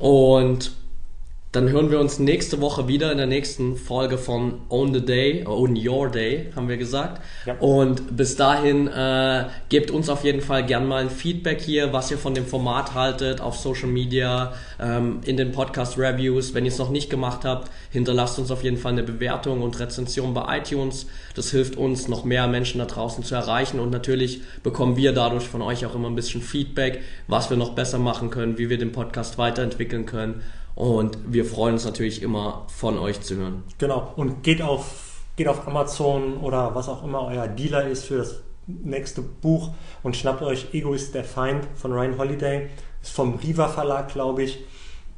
Und 0.00 0.72
dann 1.52 1.68
hören 1.68 1.90
wir 1.90 1.98
uns 1.98 2.20
nächste 2.20 2.60
Woche 2.60 2.86
wieder 2.86 3.10
in 3.10 3.18
der 3.18 3.26
nächsten 3.26 3.74
Folge 3.74 4.18
von 4.18 4.60
Own 4.68 4.94
the 4.94 5.04
Day, 5.04 5.44
Own 5.48 5.76
Your 5.76 6.08
Day, 6.08 6.52
haben 6.54 6.68
wir 6.68 6.76
gesagt. 6.76 7.20
Ja. 7.44 7.56
Und 7.58 8.16
bis 8.16 8.36
dahin 8.36 8.86
äh, 8.86 9.46
gebt 9.68 9.90
uns 9.90 10.08
auf 10.08 10.22
jeden 10.22 10.42
Fall 10.42 10.64
gern 10.64 10.86
mal 10.86 11.02
ein 11.02 11.10
Feedback 11.10 11.60
hier, 11.60 11.92
was 11.92 12.08
ihr 12.12 12.18
von 12.18 12.34
dem 12.34 12.46
Format 12.46 12.94
haltet, 12.94 13.40
auf 13.40 13.56
Social 13.56 13.88
Media, 13.88 14.52
ähm, 14.78 15.22
in 15.24 15.36
den 15.36 15.50
Podcast 15.50 15.98
Reviews. 15.98 16.54
Wenn 16.54 16.64
ihr 16.66 16.70
es 16.70 16.78
noch 16.78 16.90
nicht 16.90 17.10
gemacht 17.10 17.44
habt, 17.44 17.68
hinterlasst 17.90 18.38
uns 18.38 18.52
auf 18.52 18.62
jeden 18.62 18.76
Fall 18.76 18.92
eine 18.92 19.02
Bewertung 19.02 19.62
und 19.62 19.80
Rezension 19.80 20.32
bei 20.34 20.58
iTunes. 20.58 21.08
Das 21.34 21.50
hilft 21.50 21.76
uns, 21.76 22.06
noch 22.06 22.24
mehr 22.24 22.46
Menschen 22.46 22.78
da 22.78 22.84
draußen 22.84 23.24
zu 23.24 23.34
erreichen. 23.34 23.80
Und 23.80 23.90
natürlich 23.90 24.40
bekommen 24.62 24.96
wir 24.96 25.12
dadurch 25.12 25.48
von 25.48 25.62
euch 25.62 25.84
auch 25.84 25.96
immer 25.96 26.08
ein 26.08 26.14
bisschen 26.14 26.42
Feedback, 26.42 27.00
was 27.26 27.50
wir 27.50 27.56
noch 27.56 27.74
besser 27.74 27.98
machen 27.98 28.30
können, 28.30 28.56
wie 28.56 28.70
wir 28.70 28.78
den 28.78 28.92
Podcast 28.92 29.36
weiterentwickeln 29.36 30.06
können. 30.06 30.42
Und 30.80 31.18
wir 31.26 31.44
freuen 31.44 31.74
uns 31.74 31.84
natürlich 31.84 32.22
immer 32.22 32.64
von 32.68 32.98
euch 32.98 33.20
zu 33.20 33.36
hören. 33.36 33.64
Genau. 33.76 34.14
Und 34.16 34.42
geht 34.42 34.62
auf, 34.62 35.20
geht 35.36 35.46
auf 35.46 35.68
Amazon 35.68 36.38
oder 36.38 36.74
was 36.74 36.88
auch 36.88 37.04
immer 37.04 37.26
euer 37.26 37.48
Dealer 37.48 37.86
ist 37.86 38.06
für 38.06 38.16
das 38.16 38.36
nächste 38.66 39.20
Buch 39.20 39.72
und 40.02 40.16
schnappt 40.16 40.40
euch 40.40 40.72
Ego 40.72 40.94
ist 40.94 41.14
der 41.14 41.24
Feind 41.24 41.66
von 41.74 41.92
Ryan 41.92 42.16
Holiday. 42.16 42.70
Ist 43.02 43.12
vom 43.12 43.34
Riva 43.34 43.68
Verlag, 43.68 44.10
glaube 44.10 44.44
ich. 44.44 44.64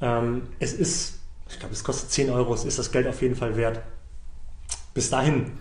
Ähm, 0.01 0.49
es 0.59 0.73
ist, 0.73 1.21
ich 1.49 1.61
glaube, 1.61 1.75
es 1.75 1.85
kostet 1.85 2.11
10 2.11 2.31
Euro. 2.31 2.55
Es 2.55 2.65
ist 2.65 2.81
das 2.81 2.91
Geld 2.91 3.07
auf 3.07 3.23
jeden 3.23 3.37
Fall 3.37 3.57
wert. 3.57 3.83
Bis 4.95 5.11
dahin. 5.11 5.53